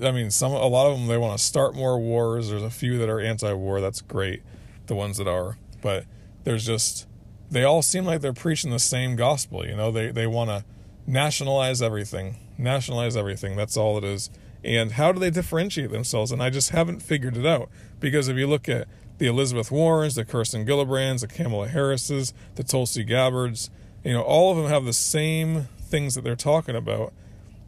I 0.00 0.10
mean, 0.10 0.30
some 0.30 0.52
a 0.52 0.66
lot 0.66 0.90
of 0.90 0.98
them 0.98 1.06
they 1.06 1.16
want 1.16 1.38
to 1.38 1.42
start 1.42 1.74
more 1.74 1.98
wars. 1.98 2.50
There's 2.50 2.62
a 2.62 2.70
few 2.70 2.98
that 2.98 3.08
are 3.08 3.20
anti-war. 3.20 3.80
That's 3.80 4.02
great. 4.02 4.42
The 4.86 4.94
ones 4.94 5.16
that 5.16 5.26
are, 5.26 5.56
but 5.80 6.04
there's 6.44 6.66
just 6.66 7.06
they 7.50 7.64
all 7.64 7.82
seem 7.82 8.04
like 8.04 8.20
they're 8.20 8.32
preaching 8.32 8.70
the 8.70 8.78
same 8.78 9.16
gospel. 9.16 9.66
You 9.66 9.76
know, 9.76 9.90
they 9.90 10.10
they 10.10 10.26
want 10.26 10.50
to 10.50 10.64
nationalize 11.06 11.80
everything, 11.80 12.38
nationalize 12.58 13.16
everything. 13.16 13.56
That's 13.56 13.76
all 13.76 13.98
it 13.98 14.04
is. 14.04 14.30
And 14.64 14.92
how 14.92 15.12
do 15.12 15.20
they 15.20 15.30
differentiate 15.30 15.90
themselves? 15.90 16.32
And 16.32 16.42
I 16.42 16.50
just 16.50 16.70
haven't 16.70 17.00
figured 17.00 17.36
it 17.36 17.46
out 17.46 17.68
because 18.00 18.28
if 18.28 18.36
you 18.36 18.46
look 18.46 18.68
at 18.68 18.88
the 19.18 19.26
Elizabeth 19.26 19.70
Warrens, 19.70 20.16
the 20.16 20.24
Kirsten 20.24 20.66
Gillibrands, 20.66 21.20
the 21.20 21.28
Kamala 21.28 21.68
Harrises, 21.68 22.34
the 22.56 22.64
Tulsi 22.64 23.04
Gabbards, 23.04 23.70
you 24.04 24.12
know, 24.12 24.22
all 24.22 24.50
of 24.50 24.56
them 24.56 24.66
have 24.66 24.84
the 24.84 24.92
same 24.92 25.68
things 25.78 26.14
that 26.14 26.24
they're 26.24 26.36
talking 26.36 26.74
about. 26.74 27.12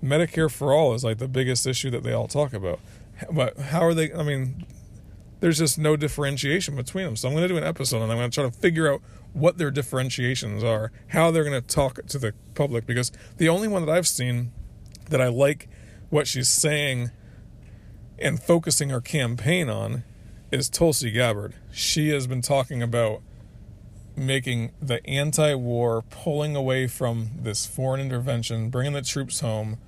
Medicare 0.02 0.50
for 0.50 0.72
all 0.72 0.94
is 0.94 1.04
like 1.04 1.18
the 1.18 1.28
biggest 1.28 1.66
issue 1.66 1.90
that 1.90 2.02
they 2.02 2.12
all 2.12 2.28
talk 2.28 2.52
about. 2.52 2.80
but 3.32 3.56
how 3.56 3.80
are 3.80 3.94
they? 3.94 4.12
I 4.12 4.22
mean, 4.22 4.64
there's 5.40 5.58
just 5.58 5.78
no 5.78 5.96
differentiation 5.96 6.74
between 6.76 7.04
them. 7.04 7.16
So 7.16 7.28
I'm 7.28 7.34
going 7.34 7.42
to 7.42 7.48
do 7.48 7.56
an 7.56 7.64
episode 7.64 8.02
and 8.02 8.10
I'm 8.10 8.18
going 8.18 8.30
to 8.30 8.34
try 8.34 8.44
to 8.44 8.56
figure 8.56 8.92
out 8.92 9.00
what 9.32 9.58
their 9.58 9.70
differentiations 9.70 10.64
are, 10.64 10.90
how 11.08 11.30
they're 11.30 11.44
going 11.44 11.60
to 11.60 11.66
talk 11.66 12.04
to 12.06 12.18
the 12.18 12.34
public. 12.54 12.86
Because 12.86 13.12
the 13.36 13.48
only 13.48 13.68
one 13.68 13.84
that 13.84 13.92
I've 13.92 14.08
seen 14.08 14.52
that 15.10 15.20
I 15.20 15.28
like 15.28 15.68
what 16.10 16.26
she's 16.26 16.48
saying 16.48 17.10
and 18.18 18.42
focusing 18.42 18.90
her 18.90 19.00
campaign 19.00 19.68
on 19.68 20.02
is 20.50 20.68
Tulsi 20.68 21.10
Gabbard. 21.10 21.54
She 21.72 22.08
has 22.10 22.26
been 22.26 22.42
talking 22.42 22.82
about 22.82 23.22
making 24.16 24.72
the 24.82 25.06
anti 25.06 25.54
war, 25.54 26.02
pulling 26.02 26.56
away 26.56 26.86
from 26.86 27.30
this 27.38 27.66
foreign 27.66 28.00
intervention, 28.00 28.70
bringing 28.70 28.94
the 28.94 29.02
troops 29.02 29.40
home. 29.40 29.78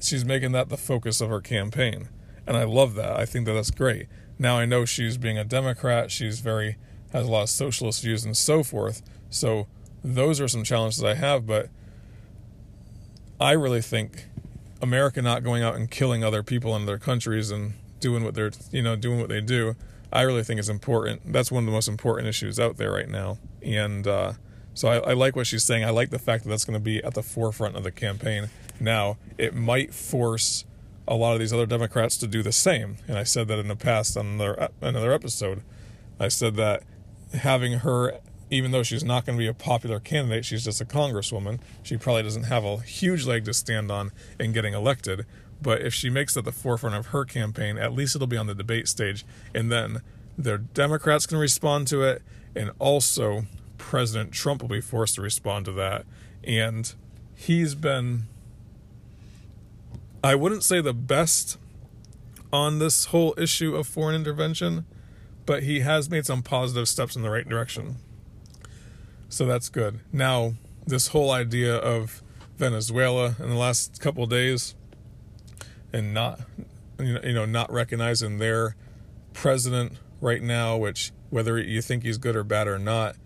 She's 0.00 0.24
making 0.24 0.52
that 0.52 0.68
the 0.68 0.76
focus 0.76 1.20
of 1.20 1.30
her 1.30 1.40
campaign. 1.40 2.08
And 2.46 2.56
I 2.56 2.64
love 2.64 2.94
that. 2.94 3.18
I 3.18 3.26
think 3.26 3.46
that 3.46 3.52
that's 3.52 3.70
great. 3.70 4.08
Now 4.38 4.58
I 4.58 4.66
know 4.66 4.84
she's 4.84 5.16
being 5.16 5.38
a 5.38 5.44
Democrat, 5.44 6.10
she's 6.10 6.40
very, 6.40 6.76
has 7.12 7.26
a 7.26 7.30
lot 7.30 7.42
of 7.42 7.50
socialist 7.50 8.02
views 8.02 8.24
and 8.24 8.36
so 8.36 8.62
forth. 8.62 9.02
So 9.30 9.66
those 10.04 10.40
are 10.40 10.48
some 10.48 10.64
challenges 10.64 11.02
I 11.02 11.14
have, 11.14 11.46
but 11.46 11.68
I 13.40 13.52
really 13.52 13.82
think 13.82 14.26
America 14.80 15.20
not 15.22 15.42
going 15.42 15.62
out 15.62 15.74
and 15.74 15.90
killing 15.90 16.22
other 16.22 16.42
people 16.42 16.76
in 16.76 16.86
their 16.86 16.98
countries 16.98 17.50
and 17.50 17.74
doing 18.00 18.24
what 18.24 18.34
they're, 18.34 18.52
you 18.70 18.82
know, 18.82 18.94
doing 18.96 19.18
what 19.18 19.28
they 19.28 19.40
do 19.40 19.74
I 20.12 20.22
really 20.22 20.42
think 20.42 20.58
is 20.58 20.68
important. 20.68 21.32
That's 21.32 21.52
one 21.52 21.64
of 21.64 21.66
the 21.66 21.72
most 21.72 21.88
important 21.88 22.28
issues 22.28 22.58
out 22.58 22.76
there 22.76 22.90
right 22.90 23.08
now. 23.08 23.38
And 23.62 24.06
uh, 24.06 24.32
so 24.74 24.88
I, 24.88 25.10
I, 25.10 25.12
like 25.12 25.36
what 25.36 25.46
she's 25.46 25.64
saying. 25.64 25.84
I 25.84 25.90
like 25.90 26.10
the 26.10 26.18
fact 26.18 26.44
that 26.44 26.50
that's 26.50 26.64
going 26.64 26.78
to 26.78 26.82
be 26.82 27.02
at 27.04 27.14
the 27.14 27.22
forefront 27.22 27.76
of 27.76 27.82
the 27.82 27.92
campaign. 27.92 28.48
Now, 28.80 29.18
it 29.36 29.54
might 29.54 29.92
force 29.92 30.64
a 31.08 31.14
lot 31.14 31.32
of 31.32 31.40
these 31.40 31.52
other 31.52 31.66
Democrats 31.66 32.16
to 32.18 32.26
do 32.26 32.42
the 32.42 32.52
same. 32.52 32.98
And 33.08 33.18
I 33.18 33.24
said 33.24 33.48
that 33.48 33.58
in 33.58 33.66
the 33.66 33.76
past 33.76 34.16
on 34.16 34.26
another, 34.26 34.68
another 34.80 35.12
episode. 35.12 35.62
I 36.20 36.28
said 36.28 36.54
that 36.56 36.82
having 37.32 37.78
her, 37.80 38.20
even 38.50 38.70
though 38.70 38.82
she's 38.82 39.02
not 39.02 39.24
going 39.24 39.36
to 39.36 39.42
be 39.42 39.48
a 39.48 39.54
popular 39.54 40.00
candidate, 40.00 40.44
she's 40.44 40.64
just 40.64 40.82
a 40.82 40.84
congresswoman. 40.84 41.60
She 41.82 41.96
probably 41.96 42.24
doesn't 42.24 42.44
have 42.44 42.64
a 42.64 42.80
huge 42.80 43.26
leg 43.26 43.46
to 43.46 43.54
stand 43.54 43.90
on 43.90 44.12
in 44.38 44.52
getting 44.52 44.74
elected. 44.74 45.24
But 45.60 45.80
if 45.80 45.94
she 45.94 46.10
makes 46.10 46.36
it 46.36 46.44
the 46.44 46.52
forefront 46.52 46.94
of 46.94 47.06
her 47.06 47.24
campaign, 47.24 47.78
at 47.78 47.92
least 47.94 48.14
it'll 48.14 48.28
be 48.28 48.36
on 48.36 48.46
the 48.46 48.54
debate 48.54 48.86
stage. 48.86 49.24
And 49.54 49.72
then 49.72 50.02
the 50.36 50.58
Democrats 50.58 51.26
can 51.26 51.38
respond 51.38 51.88
to 51.88 52.02
it. 52.02 52.22
And 52.54 52.70
also, 52.78 53.46
President 53.78 54.32
Trump 54.32 54.60
will 54.60 54.68
be 54.68 54.80
forced 54.82 55.14
to 55.14 55.22
respond 55.22 55.64
to 55.64 55.72
that. 55.72 56.04
And 56.44 56.92
he's 57.34 57.74
been, 57.74 58.24
I 60.22 60.34
wouldn't 60.34 60.64
say 60.64 60.80
the 60.80 60.94
best 60.94 61.58
on 62.52 62.78
this 62.78 63.06
whole 63.06 63.34
issue 63.38 63.76
of 63.76 63.86
foreign 63.86 64.14
intervention, 64.14 64.84
but 65.46 65.62
he 65.62 65.80
has 65.80 66.10
made 66.10 66.26
some 66.26 66.42
positive 66.42 66.88
steps 66.88 67.14
in 67.14 67.22
the 67.22 67.30
right 67.30 67.48
direction. 67.48 67.96
So 69.28 69.46
that's 69.46 69.68
good. 69.68 70.00
Now, 70.12 70.54
this 70.86 71.08
whole 71.08 71.30
idea 71.30 71.76
of 71.76 72.22
Venezuela 72.56 73.36
in 73.38 73.50
the 73.50 73.56
last 73.56 74.00
couple 74.00 74.26
days, 74.26 74.74
and 75.92 76.12
not 76.12 76.40
you 76.98 77.32
know 77.32 77.46
not 77.46 77.72
recognizing 77.72 78.38
their 78.38 78.76
president 79.32 79.92
right 80.20 80.42
now 80.42 80.76
which 80.76 81.12
whether 81.30 81.58
you 81.58 81.80
think 81.80 82.02
he's 82.02 82.18
good 82.18 82.36
or 82.36 82.44
bad 82.44 82.66
or 82.66 82.78
not 82.78 83.16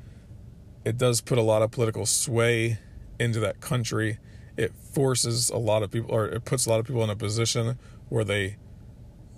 it 0.85 0.98
does 0.98 1.20
put 1.20 1.38
a 1.38 1.42
lot 1.42 1.62
of 1.62 1.70
political 1.70 2.05
sway 2.05 2.78
into 3.18 3.40
that 3.40 3.61
country 3.61 4.18
it 4.56 4.74
forces 4.74 5.50
a 5.50 5.56
lot 5.56 5.82
of 5.82 5.90
people 5.90 6.10
or 6.10 6.26
it 6.26 6.44
puts 6.44 6.66
a 6.66 6.70
lot 6.70 6.80
of 6.80 6.86
people 6.86 7.02
in 7.02 7.10
a 7.10 7.16
position 7.16 7.78
where 8.08 8.24
they 8.24 8.56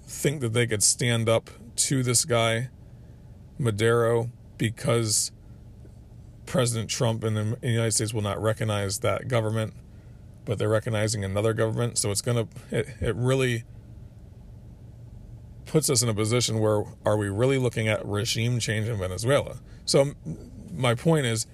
think 0.03 0.41
that 0.41 0.53
they 0.53 0.67
could 0.67 0.83
stand 0.83 1.29
up 1.29 1.51
to 1.77 2.03
this 2.03 2.25
guy 2.25 2.69
Maduro 3.59 4.31
because 4.59 5.31
President 6.47 6.91
Trump 6.91 7.25
in 7.25 7.35
the 7.35 7.59
United 7.63 7.93
States 7.93 8.13
will 8.13 8.23
not 8.23 8.41
recognize 8.43 8.99
that 9.01 9.29
government 9.29 9.73
but 10.45 10.59
they're 10.59 10.69
recognizing 10.69 11.25
another 11.25 11.53
government. 11.53 11.99
So 11.99 12.11
it's 12.11 12.21
going 12.21 12.47
to, 12.47 12.77
it, 12.77 12.89
it 13.01 13.17
really 13.17 13.65
puts 15.67 15.89
us 15.89 16.03
in 16.03 16.09
a 16.09 16.15
position 16.15 16.61
where 16.61 16.85
are 17.05 17.17
we 17.17 17.29
really 17.29 17.59
looking 17.59 17.89
at 17.89 18.05
regime 18.07 18.59
change 18.59 18.89
in 18.89 18.99
Venezuela? 18.99 19.57
So 19.85 20.13
my 20.73 20.95
point 20.95 21.27
is, 21.27 21.47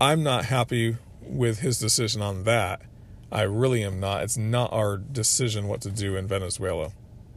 I'm 0.00 0.22
not 0.22 0.44
happy 0.44 0.96
with 1.28 1.60
his 1.60 1.78
decision 1.78 2.22
on 2.22 2.44
that. 2.44 2.82
I 3.30 3.42
really 3.42 3.84
am 3.84 4.00
not. 4.00 4.22
It's 4.22 4.38
not 4.38 4.72
our 4.72 4.96
decision 4.96 5.68
what 5.68 5.80
to 5.82 5.90
do 5.90 6.16
in 6.16 6.26
Venezuela. 6.26 6.92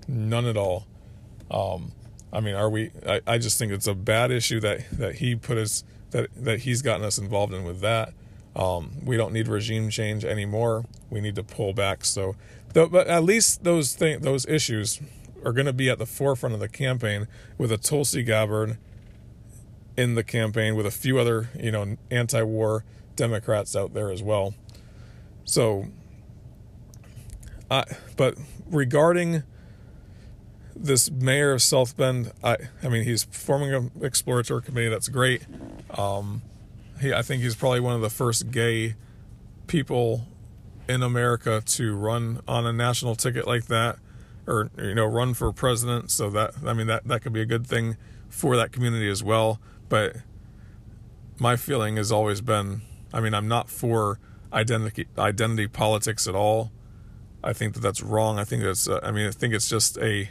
None 0.08 0.46
at 0.46 0.58
all. 0.58 0.88
Um, 1.50 1.92
I 2.32 2.40
mean, 2.40 2.56
are 2.56 2.70
we? 2.70 2.92
I, 3.06 3.22
I 3.28 3.38
just 3.38 3.60
think 3.60 3.72
it's 3.72 3.88
a 3.88 3.94
bad 3.94 4.32
issue 4.32 4.60
that 4.62 4.90
that 4.92 5.16
he 5.16 5.36
put 5.36 5.58
us 5.58 5.84
that 6.12 6.30
that 6.36 6.60
he's 6.62 6.82
gotten 6.82 7.06
us 7.06 7.18
involved 7.18 7.54
in 7.54 7.64
with 7.64 7.82
that. 7.82 8.14
Um, 8.56 8.92
we 9.06 9.18
don't 9.18 9.34
need 9.34 9.48
regime 9.48 9.90
change 9.90 10.26
anymore. 10.26 10.86
We 11.10 11.22
need 11.22 11.36
to 11.36 11.44
pull 11.44 11.74
back. 11.74 12.06
So, 12.06 12.36
but 12.74 12.94
at 13.08 13.24
least 13.24 13.64
those 13.64 13.94
th- 13.96 14.22
those 14.22 14.46
issues 14.46 15.02
are 15.44 15.54
going 15.54 15.66
to 15.66 15.74
be 15.74 15.90
at 15.90 16.00
the 16.00 16.06
forefront 16.06 16.54
of 16.54 16.60
the 16.60 16.70
campaign 16.70 17.28
with 17.58 17.72
a 17.72 17.78
Tulsi 17.78 18.24
Gabbard 18.24 18.78
in 19.98 20.16
the 20.16 20.24
campaign 20.24 20.76
with 20.76 20.86
a 20.86 20.92
few 20.92 21.20
other 21.20 21.50
you 21.60 21.72
know 21.72 21.98
anti-war 22.10 22.86
Democrats 23.22 23.76
out 23.76 23.94
there 23.94 24.10
as 24.10 24.24
well. 24.24 24.56
So, 25.44 25.86
I 27.70 27.84
but 28.18 28.36
regarding 28.66 29.44
this 30.76 31.12
mayor 31.12 31.52
of 31.52 31.62
South 31.62 31.96
Bend, 31.96 32.32
I 32.44 32.58
I 32.82 32.90
mean 32.90 33.04
he's 33.04 33.26
forming 33.26 33.72
an 33.76 33.92
exploratory 34.02 34.64
committee. 34.64 34.90
That's 34.90 35.08
great. 35.08 35.46
Um, 35.96 36.42
he, 37.00 37.14
I 37.14 37.22
think 37.22 37.44
he's 37.44 37.54
probably 37.56 37.80
one 37.80 37.94
of 37.94 38.02
the 38.02 38.10
first 38.10 38.50
gay 38.50 38.96
people 39.68 40.26
in 40.90 41.04
America 41.04 41.62
to 41.64 41.96
run 41.96 42.42
on 42.48 42.66
a 42.66 42.74
national 42.74 43.14
ticket 43.14 43.46
like 43.46 43.68
that, 43.68 44.00
or 44.48 44.72
you 44.80 44.96
know, 44.96 45.06
run 45.06 45.36
for 45.36 45.54
president. 45.54 46.10
So 46.10 46.32
that 46.32 46.56
I 46.66 46.74
mean 46.74 46.88
that 46.88 47.08
that 47.08 47.22
could 47.22 47.34
be 47.34 47.42
a 47.42 47.46
good 47.46 47.68
thing 47.68 47.98
for 48.30 48.58
that 48.58 48.72
community 48.72 49.12
as 49.12 49.24
well. 49.24 49.60
But 49.90 50.16
my 51.38 51.56
feeling 51.56 51.98
has 51.98 52.12
always 52.12 52.42
been, 52.42 52.82
I 53.14 53.22
mean, 53.22 53.34
I'm 53.34 53.48
not 53.48 53.70
for 53.70 54.20
identity 54.54 55.08
identity 55.18 55.68
politics 55.68 56.28
at 56.28 56.36
all. 56.36 56.72
I 57.44 57.54
think 57.54 57.74
that 57.74 57.80
that's 57.80 58.02
wrong. 58.02 58.38
I 58.38 58.44
think 58.44 58.64
that's, 58.64 58.88
uh, 58.88 59.00
I 59.02 59.12
mean, 59.12 59.28
I 59.28 59.32
think 59.32 59.54
it's 59.54 59.70
just 59.70 59.98
a 59.98 60.30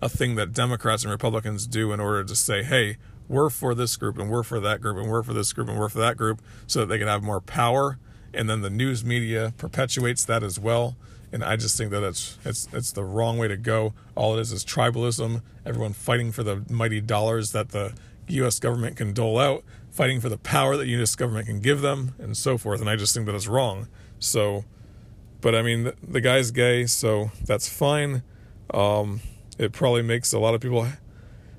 a 0.00 0.08
thing 0.08 0.34
that 0.34 0.52
Democrats 0.52 1.04
and 1.04 1.12
Republicans 1.12 1.66
do 1.66 1.92
in 1.92 2.00
order 2.00 2.24
to 2.24 2.34
say, 2.34 2.64
hey, 2.64 2.96
we're 3.28 3.50
for 3.50 3.74
this 3.74 3.96
group 3.96 4.18
and 4.18 4.28
we're 4.28 4.42
for 4.42 4.60
that 4.60 4.80
group 4.80 4.98
and 4.98 5.10
we're 5.10 5.22
for 5.22 5.32
this 5.32 5.52
group 5.52 5.68
and 5.68 5.78
we're 5.78 5.88
for 5.88 6.00
that 6.00 6.16
group 6.16 6.42
so 6.66 6.80
that 6.80 6.86
they 6.86 6.98
can 6.98 7.08
have 7.08 7.22
more 7.22 7.40
power 7.40 7.98
and 8.34 8.48
then 8.48 8.62
the 8.62 8.70
news 8.70 9.04
media 9.04 9.52
perpetuates 9.56 10.24
that 10.24 10.42
as 10.42 10.58
well 10.58 10.96
and 11.32 11.42
i 11.42 11.56
just 11.56 11.76
think 11.76 11.90
that 11.90 12.02
it's 12.02 12.38
it's 12.44 12.68
it's 12.72 12.92
the 12.92 13.04
wrong 13.04 13.38
way 13.38 13.48
to 13.48 13.56
go 13.56 13.94
all 14.14 14.36
it 14.36 14.40
is 14.40 14.52
is 14.52 14.64
tribalism 14.64 15.40
everyone 15.64 15.92
fighting 15.92 16.32
for 16.32 16.42
the 16.42 16.64
mighty 16.68 17.00
dollars 17.00 17.52
that 17.52 17.70
the 17.70 17.92
us 18.28 18.58
government 18.58 18.96
can 18.96 19.12
dole 19.12 19.38
out 19.38 19.64
fighting 19.92 20.20
for 20.20 20.28
the 20.28 20.38
power 20.38 20.76
that 20.76 20.88
us 20.88 21.14
government 21.14 21.46
can 21.46 21.60
give 21.60 21.80
them 21.80 22.14
and 22.18 22.36
so 22.36 22.58
forth 22.58 22.80
and 22.80 22.90
i 22.90 22.96
just 22.96 23.14
think 23.14 23.26
that 23.26 23.34
it's 23.34 23.46
wrong 23.46 23.86
so 24.18 24.64
but 25.40 25.54
i 25.54 25.62
mean 25.62 25.84
the, 25.84 25.94
the 26.02 26.20
guy's 26.20 26.50
gay 26.50 26.86
so 26.86 27.30
that's 27.44 27.68
fine 27.68 28.22
um, 28.74 29.20
it 29.58 29.72
probably 29.72 30.02
makes 30.02 30.32
a 30.32 30.38
lot 30.38 30.54
of 30.54 30.60
people 30.60 30.86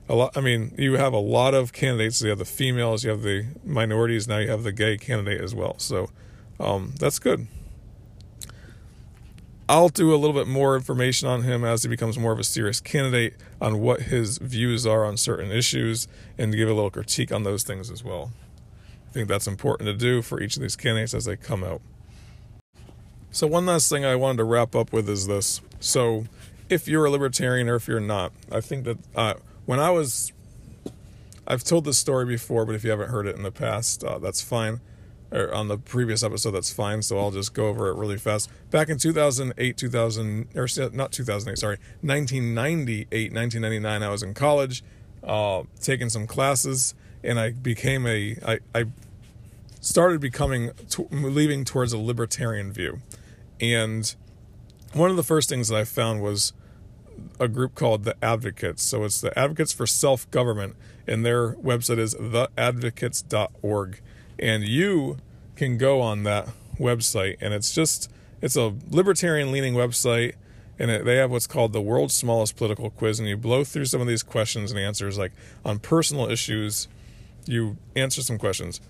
a 0.10 0.16
lot. 0.16 0.36
I 0.36 0.42
mean, 0.42 0.74
you 0.78 0.94
have 0.94 1.14
a 1.14 1.20
lot 1.20 1.54
of 1.54 1.74
candidates. 1.74 2.22
You 2.22 2.30
have 2.30 2.40
the 2.40 2.46
females, 2.46 3.04
you 3.04 3.10
have 3.10 3.22
the 3.22 3.48
minorities. 3.64 4.28
Now 4.28 4.40
you 4.40 4.50
have 4.50 4.64
the 4.64 4.72
gay 4.72 4.98
candidate 4.98 5.42
as 5.42 5.56
well. 5.56 5.78
So 5.80 6.10
um, 6.60 6.94
that's 7.00 7.20
good. 7.20 7.48
I'll 9.70 9.90
do 9.90 10.14
a 10.14 10.18
little 10.18 10.34
bit 10.34 10.48
more 10.48 10.76
information 10.76 11.30
on 11.30 11.44
him 11.44 11.64
as 11.64 11.84
he 11.84 11.90
becomes 11.90 12.20
more 12.20 12.34
of 12.34 12.40
a 12.40 12.44
serious 12.44 12.82
candidate 12.82 13.36
on 13.62 13.80
what 13.80 14.02
his 14.04 14.38
views 14.38 14.86
are 14.86 15.06
on 15.06 15.16
certain 15.16 15.52
issues 15.52 16.08
and 16.38 16.54
give 16.54 16.68
a 16.68 16.74
little 16.74 16.90
critique 16.90 17.32
on 17.32 17.44
those 17.44 17.64
things 17.64 17.90
as 17.90 18.04
well. 18.04 18.32
I 19.08 19.12
think 19.14 19.30
that's 19.30 19.48
important 19.48 19.88
to 19.88 19.94
do 19.94 20.22
for 20.22 20.42
each 20.42 20.58
of 20.58 20.62
these 20.62 20.76
candidates 20.76 21.14
as 21.14 21.26
they 21.26 21.38
come 21.38 21.64
out. 21.64 21.82
So, 23.32 23.48
one 23.48 23.66
last 23.66 23.90
thing 23.90 24.04
I 24.04 24.16
wanted 24.16 24.40
to 24.40 24.44
wrap 24.44 24.76
up 24.76 24.92
with 24.92 25.10
is 25.10 25.28
this. 25.28 25.62
So, 25.80 26.26
if 26.70 26.88
you're 26.88 27.06
a 27.06 27.10
libertarian 27.10 27.70
or 27.70 27.76
if 27.76 27.88
you're 27.88 28.00
not, 28.00 28.34
I 28.52 28.60
think 28.60 28.84
that 28.84 28.98
uh, 29.16 29.36
when 29.66 29.80
I 29.80 29.92
was, 29.92 30.34
I've 31.48 31.64
told 31.64 31.86
this 31.86 31.98
story 31.98 32.26
before, 32.26 32.66
but 32.66 32.76
if 32.76 32.84
you 32.84 32.90
haven't 32.90 33.10
heard 33.10 33.28
it 33.28 33.36
in 33.36 33.44
the 33.44 33.52
past, 33.52 34.04
uh, 34.04 34.20
that's 34.20 34.42
fine. 34.42 34.82
Or 35.34 35.52
on 35.54 35.68
the 35.68 35.78
previous 35.78 36.22
episode, 36.22 36.52
that's 36.52 36.72
fine. 36.72 37.02
So 37.02 37.18
I'll 37.18 37.32
just 37.32 37.54
go 37.54 37.68
over 37.68 37.90
it 37.90 37.96
really 37.96 38.18
fast. 38.18 38.52
Back 38.70 38.90
in 38.90 39.00
2008, 39.00 39.78
2000, 39.78 40.48
or 40.56 40.68
not 40.92 41.12
2008, 41.12 41.58
sorry, 41.58 41.78
1998, 42.02 43.34
1999, 43.34 44.04
I 44.04 44.10
was 44.10 44.22
in 44.22 44.36
college, 44.36 44.84
uh, 45.24 45.64
taking 45.82 46.10
some 46.10 46.28
classes, 46.28 46.94
and 47.24 47.40
I 47.40 47.52
became 47.52 48.06
a, 48.06 48.38
I, 48.46 48.60
I 48.76 48.86
started 49.82 50.22
becoming, 50.22 50.72
t- 50.88 51.08
leaving 51.10 51.66
towards 51.66 51.94
a 51.94 51.98
libertarian 51.98 52.72
view. 52.72 53.00
And 53.60 54.14
one 54.94 55.10
of 55.10 55.16
the 55.16 55.24
first 55.24 55.50
things 55.50 55.70
that 55.70 55.78
I 55.78 55.84
found 55.84 56.22
was 56.22 56.54
a 57.40 57.48
group 57.48 57.76
called 57.76 58.04
the 58.04 58.16
Advocates. 58.24 58.84
So 58.84 59.04
it's 59.04 59.22
the 59.22 59.38
Advocates 59.38 59.74
for 59.74 59.88
Self 59.88 60.30
Government, 60.32 60.76
and 61.08 61.26
their 61.26 61.54
website 61.54 61.98
is 62.00 62.16
theadvocates.org. 62.16 64.02
And 64.44 64.68
you 64.68 65.20
can 65.56 65.78
go 65.78 66.02
on 66.02 66.24
that 66.24 66.50
website, 66.78 67.38
and 67.40 67.54
it's 67.54 67.74
just 67.74 68.12
it's 68.42 68.58
a 68.58 68.74
libertarian 68.90 69.54
leaning 69.54 69.74
website, 69.74 70.34
and 70.78 70.92
it, 70.92 71.06
they 71.06 71.16
have 71.16 71.32
what's 71.32 71.48
called 71.48 71.72
the 71.72 71.82
world's 71.82 72.14
smallest 72.14 72.58
political 72.58 72.90
quiz. 72.90 73.20
And 73.20 73.30
you 73.30 73.38
blow 73.38 73.64
through 73.64 73.86
some 73.86 74.02
of 74.02 74.08
these 74.08 74.22
questions 74.22 74.70
and 74.70 74.78
answers, 74.78 75.18
like 75.18 75.32
on 75.64 75.80
personal 75.80 76.30
issues, 76.30 76.90
you 77.46 77.78
answer 77.96 78.22
some 78.22 78.38
questions. 78.38 78.82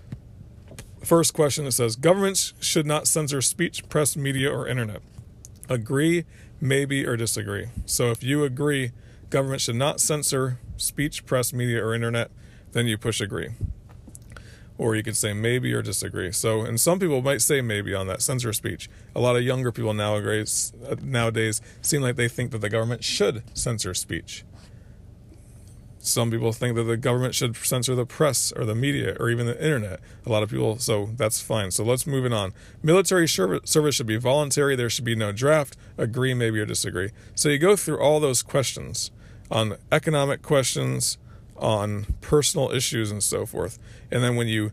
First 1.04 1.34
question 1.34 1.66
it 1.66 1.72
says 1.72 1.94
governments 1.94 2.52
should 2.58 2.84
not 2.84 3.06
censor 3.06 3.40
speech, 3.40 3.88
press, 3.88 4.16
media, 4.16 4.52
or 4.52 4.66
internet. 4.66 5.02
Agree, 5.68 6.24
maybe, 6.60 7.06
or 7.06 7.16
disagree. 7.16 7.68
So 7.86 8.10
if 8.10 8.24
you 8.24 8.42
agree 8.42 8.90
government 9.30 9.60
should 9.60 9.76
not 9.76 10.00
censor 10.00 10.58
speech, 10.78 11.24
press, 11.26 11.52
media, 11.52 11.80
or 11.84 11.94
internet, 11.94 12.32
then 12.72 12.86
you 12.86 12.98
push 12.98 13.20
agree. 13.20 13.50
Or 14.76 14.96
you 14.96 15.04
could 15.04 15.16
say 15.16 15.32
maybe 15.32 15.72
or 15.72 15.82
disagree. 15.82 16.32
So, 16.32 16.62
and 16.62 16.80
some 16.80 16.98
people 16.98 17.22
might 17.22 17.42
say 17.42 17.60
maybe 17.60 17.94
on 17.94 18.08
that 18.08 18.22
censor 18.22 18.52
speech. 18.52 18.90
A 19.14 19.20
lot 19.20 19.36
of 19.36 19.42
younger 19.42 19.70
people 19.70 19.94
nowadays 19.94 20.72
nowadays 21.00 21.60
seem 21.80 22.02
like 22.02 22.16
they 22.16 22.28
think 22.28 22.50
that 22.50 22.58
the 22.58 22.68
government 22.68 23.04
should 23.04 23.44
censor 23.56 23.94
speech. 23.94 24.44
Some 26.00 26.30
people 26.30 26.52
think 26.52 26.74
that 26.74 26.82
the 26.82 26.98
government 26.98 27.34
should 27.34 27.56
censor 27.56 27.94
the 27.94 28.04
press 28.04 28.52
or 28.52 28.66
the 28.66 28.74
media 28.74 29.16
or 29.18 29.30
even 29.30 29.46
the 29.46 29.58
internet. 29.64 30.00
A 30.26 30.28
lot 30.28 30.42
of 30.42 30.50
people, 30.50 30.78
so 30.78 31.08
that's 31.16 31.40
fine. 31.40 31.70
So 31.70 31.82
let's 31.82 32.06
move 32.06 32.26
it 32.26 32.32
on. 32.32 32.52
Military 32.82 33.26
service 33.26 33.94
should 33.94 34.06
be 34.06 34.16
voluntary. 34.18 34.76
There 34.76 34.90
should 34.90 35.06
be 35.06 35.14
no 35.14 35.32
draft. 35.32 35.78
Agree, 35.96 36.34
maybe, 36.34 36.60
or 36.60 36.66
disagree. 36.66 37.10
So 37.34 37.48
you 37.48 37.58
go 37.58 37.74
through 37.74 38.00
all 38.00 38.20
those 38.20 38.42
questions 38.42 39.12
on 39.50 39.78
economic 39.90 40.42
questions, 40.42 41.16
on 41.56 42.06
personal 42.20 42.70
issues, 42.70 43.10
and 43.10 43.22
so 43.22 43.46
forth. 43.46 43.78
And 44.10 44.22
then 44.22 44.36
when 44.36 44.48
you 44.48 44.72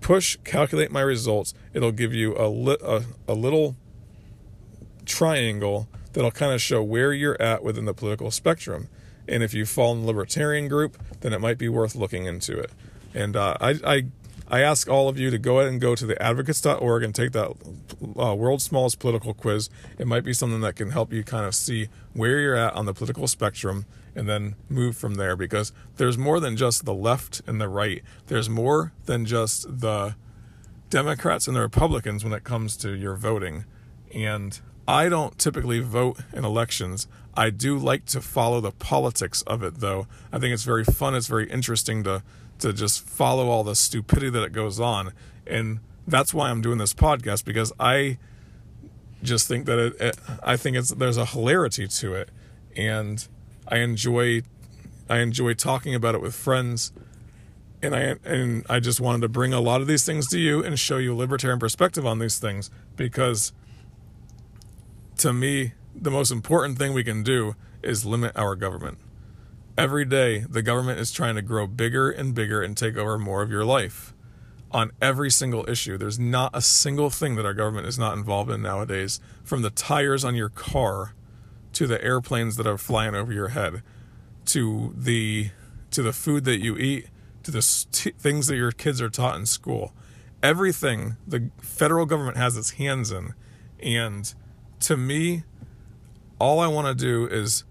push 0.00 0.36
calculate 0.44 0.90
my 0.90 1.00
results, 1.00 1.54
it'll 1.74 1.92
give 1.92 2.14
you 2.14 2.36
a, 2.36 2.48
li- 2.48 2.76
a, 2.82 3.02
a 3.28 3.34
little 3.34 3.76
triangle 5.04 5.88
that'll 6.12 6.30
kind 6.30 6.52
of 6.52 6.60
show 6.60 6.82
where 6.82 7.12
you're 7.12 7.40
at 7.40 7.62
within 7.62 7.84
the 7.84 7.94
political 7.94 8.30
spectrum. 8.30 8.88
And 9.28 9.42
if 9.42 9.54
you 9.54 9.64
fall 9.64 9.92
in 9.92 10.00
the 10.00 10.06
libertarian 10.06 10.68
group, 10.68 10.98
then 11.20 11.32
it 11.32 11.40
might 11.40 11.58
be 11.58 11.68
worth 11.68 11.94
looking 11.94 12.26
into 12.26 12.58
it. 12.58 12.70
And 13.14 13.36
uh, 13.36 13.56
I, 13.60 13.78
I, 13.84 14.02
I 14.48 14.60
ask 14.60 14.88
all 14.88 15.08
of 15.08 15.18
you 15.18 15.30
to 15.30 15.38
go 15.38 15.60
ahead 15.60 15.70
and 15.70 15.80
go 15.80 15.94
to 15.94 16.06
the 16.06 16.20
advocates.org 16.20 17.02
and 17.02 17.14
take 17.14 17.32
that 17.32 17.52
uh, 18.18 18.34
world's 18.34 18.64
smallest 18.64 18.98
political 18.98 19.34
quiz. 19.34 19.70
It 19.98 20.06
might 20.06 20.24
be 20.24 20.32
something 20.32 20.60
that 20.62 20.74
can 20.74 20.90
help 20.90 21.12
you 21.12 21.22
kind 21.22 21.46
of 21.46 21.54
see 21.54 21.88
where 22.12 22.40
you're 22.40 22.56
at 22.56 22.74
on 22.74 22.86
the 22.86 22.94
political 22.94 23.28
spectrum 23.28 23.84
and 24.14 24.28
then 24.28 24.56
move 24.68 24.96
from 24.96 25.14
there 25.14 25.36
because 25.36 25.72
there's 25.96 26.18
more 26.18 26.40
than 26.40 26.56
just 26.56 26.84
the 26.84 26.94
left 26.94 27.42
and 27.46 27.60
the 27.60 27.68
right. 27.68 28.02
There's 28.26 28.48
more 28.48 28.92
than 29.06 29.26
just 29.26 29.80
the 29.80 30.16
Democrats 30.90 31.46
and 31.46 31.56
the 31.56 31.60
Republicans 31.60 32.24
when 32.24 32.32
it 32.32 32.44
comes 32.44 32.76
to 32.78 32.92
your 32.92 33.14
voting. 33.14 33.64
And 34.14 34.58
I 34.88 35.08
don't 35.08 35.38
typically 35.38 35.80
vote 35.80 36.18
in 36.32 36.44
elections. 36.44 37.06
I 37.34 37.50
do 37.50 37.78
like 37.78 38.06
to 38.06 38.20
follow 38.20 38.60
the 38.60 38.72
politics 38.72 39.42
of 39.42 39.62
it, 39.62 39.76
though. 39.76 40.08
I 40.32 40.38
think 40.38 40.52
it's 40.52 40.64
very 40.64 40.84
fun. 40.84 41.14
It's 41.14 41.28
very 41.28 41.48
interesting 41.50 42.02
to 42.04 42.22
to 42.58 42.74
just 42.74 43.00
follow 43.00 43.48
all 43.48 43.64
the 43.64 43.74
stupidity 43.74 44.28
that 44.28 44.42
it 44.42 44.52
goes 44.52 44.78
on, 44.78 45.12
and 45.46 45.80
that's 46.06 46.34
why 46.34 46.50
I'm 46.50 46.60
doing 46.60 46.76
this 46.76 46.92
podcast 46.92 47.44
because 47.44 47.72
I 47.80 48.18
just 49.22 49.48
think 49.48 49.64
that 49.66 49.78
it, 49.78 50.00
it 50.00 50.18
I 50.42 50.56
think 50.56 50.76
it's 50.76 50.90
there's 50.90 51.16
a 51.16 51.24
hilarity 51.24 51.86
to 51.86 52.14
it, 52.14 52.30
and 52.76 53.26
I 53.70 53.78
enjoy 53.78 54.42
I 55.08 55.18
enjoy 55.18 55.54
talking 55.54 55.94
about 55.94 56.14
it 56.14 56.20
with 56.20 56.34
friends. 56.34 56.92
And 57.82 57.94
I 57.94 58.16
and 58.24 58.64
I 58.68 58.80
just 58.80 59.00
wanted 59.00 59.22
to 59.22 59.28
bring 59.28 59.52
a 59.52 59.60
lot 59.60 59.80
of 59.80 59.86
these 59.86 60.04
things 60.04 60.28
to 60.28 60.38
you 60.38 60.62
and 60.62 60.78
show 60.78 60.98
you 60.98 61.14
a 61.14 61.16
libertarian 61.16 61.58
perspective 61.58 62.06
on 62.06 62.18
these 62.18 62.38
things 62.38 62.70
because 62.96 63.52
to 65.18 65.32
me 65.32 65.72
the 65.94 66.10
most 66.10 66.30
important 66.30 66.78
thing 66.78 66.92
we 66.92 67.04
can 67.04 67.22
do 67.22 67.54
is 67.82 68.04
limit 68.04 68.32
our 68.36 68.54
government. 68.54 68.98
Every 69.78 70.04
day, 70.04 70.40
the 70.40 70.62
government 70.62 71.00
is 71.00 71.10
trying 71.10 71.36
to 71.36 71.42
grow 71.42 71.66
bigger 71.66 72.10
and 72.10 72.34
bigger 72.34 72.60
and 72.62 72.76
take 72.76 72.96
over 72.96 73.18
more 73.18 73.40
of 73.42 73.50
your 73.50 73.64
life 73.64 74.12
on 74.70 74.92
every 75.00 75.30
single 75.30 75.68
issue. 75.68 75.96
There's 75.96 76.18
not 76.18 76.50
a 76.54 76.60
single 76.60 77.10
thing 77.10 77.36
that 77.36 77.46
our 77.46 77.54
government 77.54 77.86
is 77.86 77.98
not 77.98 78.16
involved 78.16 78.50
in 78.50 78.62
nowadays, 78.62 79.20
from 79.42 79.62
the 79.62 79.70
tires 79.70 80.24
on 80.24 80.34
your 80.34 80.48
car 80.48 81.14
to 81.72 81.86
the 81.86 82.02
airplanes 82.02 82.56
that 82.56 82.66
are 82.66 82.78
flying 82.78 83.14
over 83.14 83.32
your 83.32 83.48
head 83.48 83.82
to 84.46 84.94
the 84.96 85.50
to 85.90 86.02
the 86.02 86.12
food 86.12 86.44
that 86.44 86.60
you 86.60 86.76
eat 86.76 87.06
to 87.42 87.50
the 87.50 87.62
st- 87.62 88.18
things 88.18 88.46
that 88.46 88.56
your 88.56 88.72
kids 88.72 89.00
are 89.00 89.10
taught 89.10 89.36
in 89.36 89.46
school. 89.46 89.92
Everything 90.42 91.16
the 91.26 91.50
federal 91.60 92.06
government 92.06 92.36
has 92.36 92.56
its 92.56 92.72
hands 92.72 93.10
in 93.10 93.34
and 93.82 94.34
to 94.80 94.96
me 94.96 95.44
all 96.38 96.58
I 96.60 96.66
want 96.66 96.86
to 96.86 96.94
do 96.94 97.26
is 97.26 97.64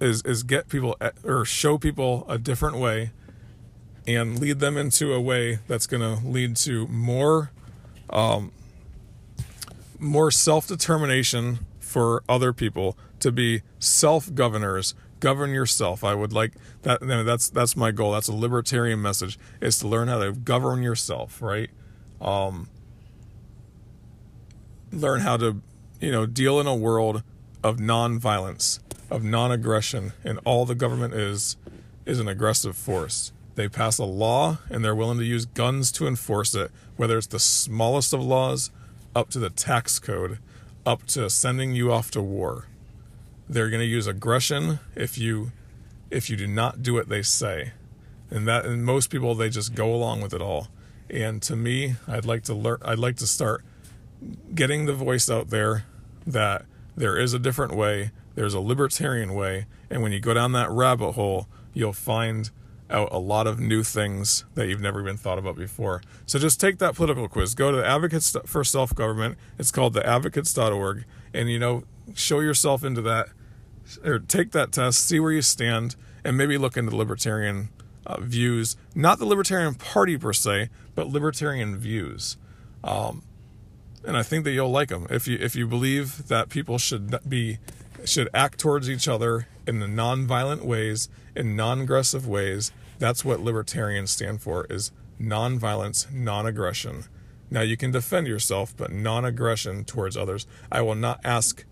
is 0.00 0.22
is 0.22 0.42
get 0.42 0.68
people 0.68 0.96
or 1.24 1.44
show 1.44 1.78
people 1.78 2.26
a 2.28 2.38
different 2.38 2.76
way 2.76 3.12
and 4.06 4.38
lead 4.38 4.58
them 4.58 4.76
into 4.76 5.12
a 5.12 5.20
way 5.20 5.60
that's 5.68 5.86
going 5.86 6.02
to 6.02 6.26
lead 6.26 6.56
to 6.56 6.86
more 6.88 7.50
um, 8.10 8.52
more 9.98 10.30
self-determination 10.30 11.60
for 11.78 12.22
other 12.28 12.52
people 12.52 12.96
to 13.22 13.32
be 13.32 13.62
self-governors 13.78 14.94
govern 15.20 15.50
yourself 15.50 16.04
i 16.04 16.14
would 16.14 16.32
like 16.32 16.52
that 16.82 17.00
you 17.00 17.08
know, 17.08 17.24
that's 17.24 17.48
that's 17.48 17.76
my 17.76 17.90
goal 17.90 18.12
that's 18.12 18.28
a 18.28 18.34
libertarian 18.34 19.00
message 19.00 19.38
is 19.60 19.78
to 19.78 19.88
learn 19.88 20.08
how 20.08 20.18
to 20.18 20.32
govern 20.32 20.82
yourself 20.82 21.40
right 21.40 21.70
um, 22.20 22.68
learn 24.92 25.20
how 25.20 25.36
to 25.36 25.60
you 26.00 26.12
know 26.12 26.26
deal 26.26 26.60
in 26.60 26.66
a 26.66 26.74
world 26.74 27.22
of 27.62 27.80
non-violence, 27.80 28.80
of 29.10 29.22
non-aggression, 29.22 30.12
and 30.24 30.38
all 30.44 30.64
the 30.64 30.74
government 30.74 31.14
is 31.14 31.56
is 32.04 32.18
an 32.18 32.28
aggressive 32.28 32.76
force. 32.76 33.32
They 33.54 33.68
pass 33.68 33.98
a 33.98 34.04
law 34.04 34.58
and 34.70 34.84
they're 34.84 34.94
willing 34.94 35.18
to 35.18 35.24
use 35.24 35.44
guns 35.44 35.92
to 35.92 36.06
enforce 36.06 36.54
it, 36.54 36.70
whether 36.96 37.18
it's 37.18 37.26
the 37.26 37.38
smallest 37.38 38.12
of 38.12 38.22
laws 38.22 38.70
up 39.14 39.28
to 39.30 39.38
the 39.38 39.50
tax 39.50 39.98
code, 39.98 40.38
up 40.86 41.04
to 41.08 41.28
sending 41.28 41.74
you 41.74 41.92
off 41.92 42.10
to 42.12 42.22
war. 42.22 42.66
They're 43.52 43.68
going 43.68 43.80
to 43.80 43.86
use 43.86 44.06
aggression 44.06 44.80
if 44.96 45.18
you 45.18 45.52
if 46.10 46.30
you 46.30 46.36
do 46.36 46.46
not 46.46 46.82
do 46.82 46.94
what 46.94 47.10
they 47.10 47.20
say. 47.20 47.72
And 48.30 48.48
that 48.48 48.64
and 48.64 48.82
most 48.82 49.10
people 49.10 49.34
they 49.34 49.50
just 49.50 49.74
go 49.74 49.94
along 49.94 50.22
with 50.22 50.32
it 50.32 50.40
all. 50.40 50.68
And 51.10 51.42
to 51.42 51.54
me, 51.54 51.96
I'd 52.08 52.24
like 52.24 52.44
to 52.44 52.54
learn 52.54 52.78
I'd 52.82 52.98
like 52.98 53.16
to 53.16 53.26
start 53.26 53.62
getting 54.54 54.86
the 54.86 54.94
voice 54.94 55.28
out 55.28 55.50
there 55.50 55.84
that 56.26 56.64
there 56.96 57.18
is 57.18 57.34
a 57.34 57.38
different 57.38 57.74
way. 57.74 58.10
There's 58.36 58.54
a 58.54 58.60
libertarian 58.60 59.34
way. 59.34 59.66
And 59.90 60.02
when 60.02 60.12
you 60.12 60.20
go 60.20 60.32
down 60.32 60.52
that 60.52 60.70
rabbit 60.70 61.12
hole, 61.12 61.46
you'll 61.74 61.92
find 61.92 62.50
out 62.88 63.10
a 63.12 63.18
lot 63.18 63.46
of 63.46 63.60
new 63.60 63.82
things 63.82 64.46
that 64.54 64.68
you've 64.68 64.80
never 64.80 65.00
even 65.02 65.18
thought 65.18 65.38
about 65.38 65.56
before. 65.56 66.00
So 66.24 66.38
just 66.38 66.58
take 66.58 66.78
that 66.78 66.94
political 66.94 67.28
quiz. 67.28 67.54
Go 67.54 67.70
to 67.70 67.76
the 67.76 67.86
Advocates 67.86 68.34
for 68.46 68.64
Self 68.64 68.94
Government. 68.94 69.36
It's 69.58 69.70
called 69.70 69.92
the 69.92 70.06
advocates.org. 70.06 71.04
And, 71.34 71.50
you 71.50 71.58
know, 71.58 71.84
show 72.14 72.40
yourself 72.40 72.82
into 72.82 73.02
that 73.02 73.28
or 74.04 74.18
take 74.18 74.52
that 74.52 74.72
test, 74.72 75.06
see 75.06 75.20
where 75.20 75.32
you 75.32 75.42
stand, 75.42 75.96
and 76.24 76.36
maybe 76.36 76.58
look 76.58 76.76
into 76.76 76.94
libertarian 76.96 77.70
uh, 78.06 78.20
views. 78.20 78.76
Not 78.94 79.18
the 79.18 79.26
Libertarian 79.26 79.74
Party 79.74 80.16
per 80.18 80.32
se, 80.32 80.70
but 80.94 81.08
libertarian 81.08 81.76
views. 81.76 82.36
Um, 82.84 83.22
and 84.04 84.16
I 84.16 84.22
think 84.22 84.44
that 84.44 84.52
you'll 84.52 84.70
like 84.70 84.88
them 84.88 85.06
if 85.10 85.28
you 85.28 85.38
if 85.40 85.54
you 85.54 85.66
believe 85.66 86.28
that 86.28 86.48
people 86.48 86.78
should 86.78 87.16
be 87.28 87.58
should 88.04 88.28
act 88.34 88.58
towards 88.58 88.90
each 88.90 89.06
other 89.06 89.46
in 89.66 89.78
the 89.78 89.86
non-violent 89.86 90.64
ways, 90.64 91.08
in 91.36 91.54
non-aggressive 91.54 92.26
ways. 92.26 92.72
That's 92.98 93.24
what 93.24 93.40
libertarians 93.40 94.10
stand 94.10 94.42
for: 94.42 94.66
is 94.68 94.90
non-violence, 95.18 96.08
non-aggression. 96.12 97.04
Now 97.50 97.60
you 97.60 97.76
can 97.76 97.90
defend 97.90 98.26
yourself, 98.26 98.76
but 98.76 98.90
non-aggression 98.90 99.84
towards 99.84 100.16
others. 100.16 100.46
I 100.70 100.80
will 100.80 100.94
not 100.94 101.20
ask. 101.22 101.64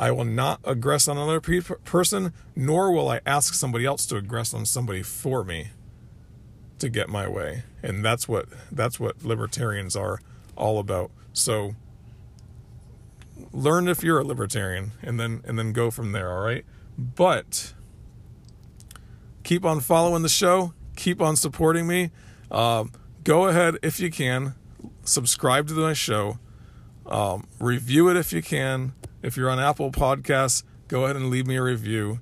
I 0.00 0.10
will 0.12 0.24
not 0.24 0.62
aggress 0.62 1.10
on 1.10 1.18
another 1.18 1.42
pe- 1.42 1.60
person, 1.84 2.32
nor 2.56 2.90
will 2.90 3.10
I 3.10 3.20
ask 3.26 3.52
somebody 3.52 3.84
else 3.84 4.06
to 4.06 4.14
aggress 4.14 4.54
on 4.54 4.64
somebody 4.64 5.02
for 5.02 5.44
me 5.44 5.68
to 6.78 6.88
get 6.88 7.10
my 7.10 7.28
way. 7.28 7.64
And 7.82 8.02
that's 8.02 8.26
what 8.26 8.46
that's 8.72 8.98
what 8.98 9.22
libertarians 9.22 9.94
are 9.94 10.20
all 10.56 10.78
about. 10.78 11.10
So 11.34 11.74
learn 13.52 13.88
if 13.88 14.02
you're 14.02 14.20
a 14.20 14.24
libertarian 14.24 14.92
and 15.02 15.20
then 15.20 15.42
and 15.44 15.58
then 15.58 15.74
go 15.74 15.90
from 15.90 16.12
there, 16.12 16.32
all 16.32 16.44
right? 16.46 16.64
But 16.96 17.74
keep 19.44 19.66
on 19.66 19.80
following 19.80 20.22
the 20.22 20.30
show, 20.30 20.72
keep 20.96 21.20
on 21.20 21.36
supporting 21.36 21.86
me. 21.86 22.10
Um, 22.50 22.92
go 23.22 23.48
ahead 23.48 23.76
if 23.82 24.00
you 24.00 24.10
can, 24.10 24.54
subscribe 25.04 25.68
to 25.68 25.74
my 25.74 25.92
show, 25.92 26.38
um, 27.04 27.46
review 27.58 28.08
it 28.08 28.16
if 28.16 28.32
you 28.32 28.40
can. 28.40 28.94
If 29.22 29.36
you're 29.36 29.50
on 29.50 29.60
Apple 29.60 29.92
Podcasts, 29.92 30.62
go 30.88 31.04
ahead 31.04 31.16
and 31.16 31.30
leave 31.30 31.46
me 31.46 31.56
a 31.56 31.62
review. 31.62 32.20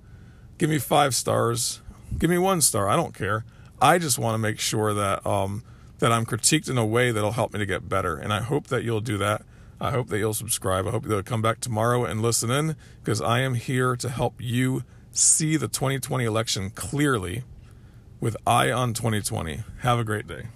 Give 0.58 0.68
me 0.68 0.78
five 0.78 1.14
stars. 1.14 1.80
Give 2.18 2.28
me 2.28 2.38
one 2.38 2.60
star. 2.60 2.88
I 2.88 2.96
don't 2.96 3.14
care. 3.14 3.44
I 3.80 3.98
just 3.98 4.18
want 4.18 4.34
to 4.34 4.38
make 4.38 4.58
sure 4.58 4.92
that 4.94 5.24
um, 5.24 5.62
that 5.98 6.10
I'm 6.10 6.26
critiqued 6.26 6.68
in 6.68 6.78
a 6.78 6.86
way 6.86 7.12
that'll 7.12 7.32
help 7.32 7.52
me 7.52 7.60
to 7.60 7.66
get 7.66 7.88
better. 7.88 8.16
And 8.16 8.32
I 8.32 8.40
hope 8.40 8.68
that 8.68 8.82
you'll 8.82 9.00
do 9.00 9.18
that. 9.18 9.42
I 9.80 9.92
hope 9.92 10.08
that 10.08 10.18
you'll 10.18 10.34
subscribe. 10.34 10.86
I 10.86 10.90
hope 10.90 11.04
that 11.04 11.10
you'll 11.10 11.22
come 11.22 11.42
back 11.42 11.60
tomorrow 11.60 12.04
and 12.04 12.20
listen 12.20 12.50
in 12.50 12.74
because 13.02 13.20
I 13.20 13.40
am 13.40 13.54
here 13.54 13.94
to 13.96 14.08
help 14.08 14.40
you 14.40 14.82
see 15.12 15.56
the 15.56 15.68
2020 15.68 16.24
election 16.24 16.70
clearly 16.70 17.44
with 18.20 18.36
Eye 18.46 18.72
on 18.72 18.94
2020. 18.94 19.62
Have 19.80 19.98
a 19.98 20.04
great 20.04 20.26
day. 20.26 20.48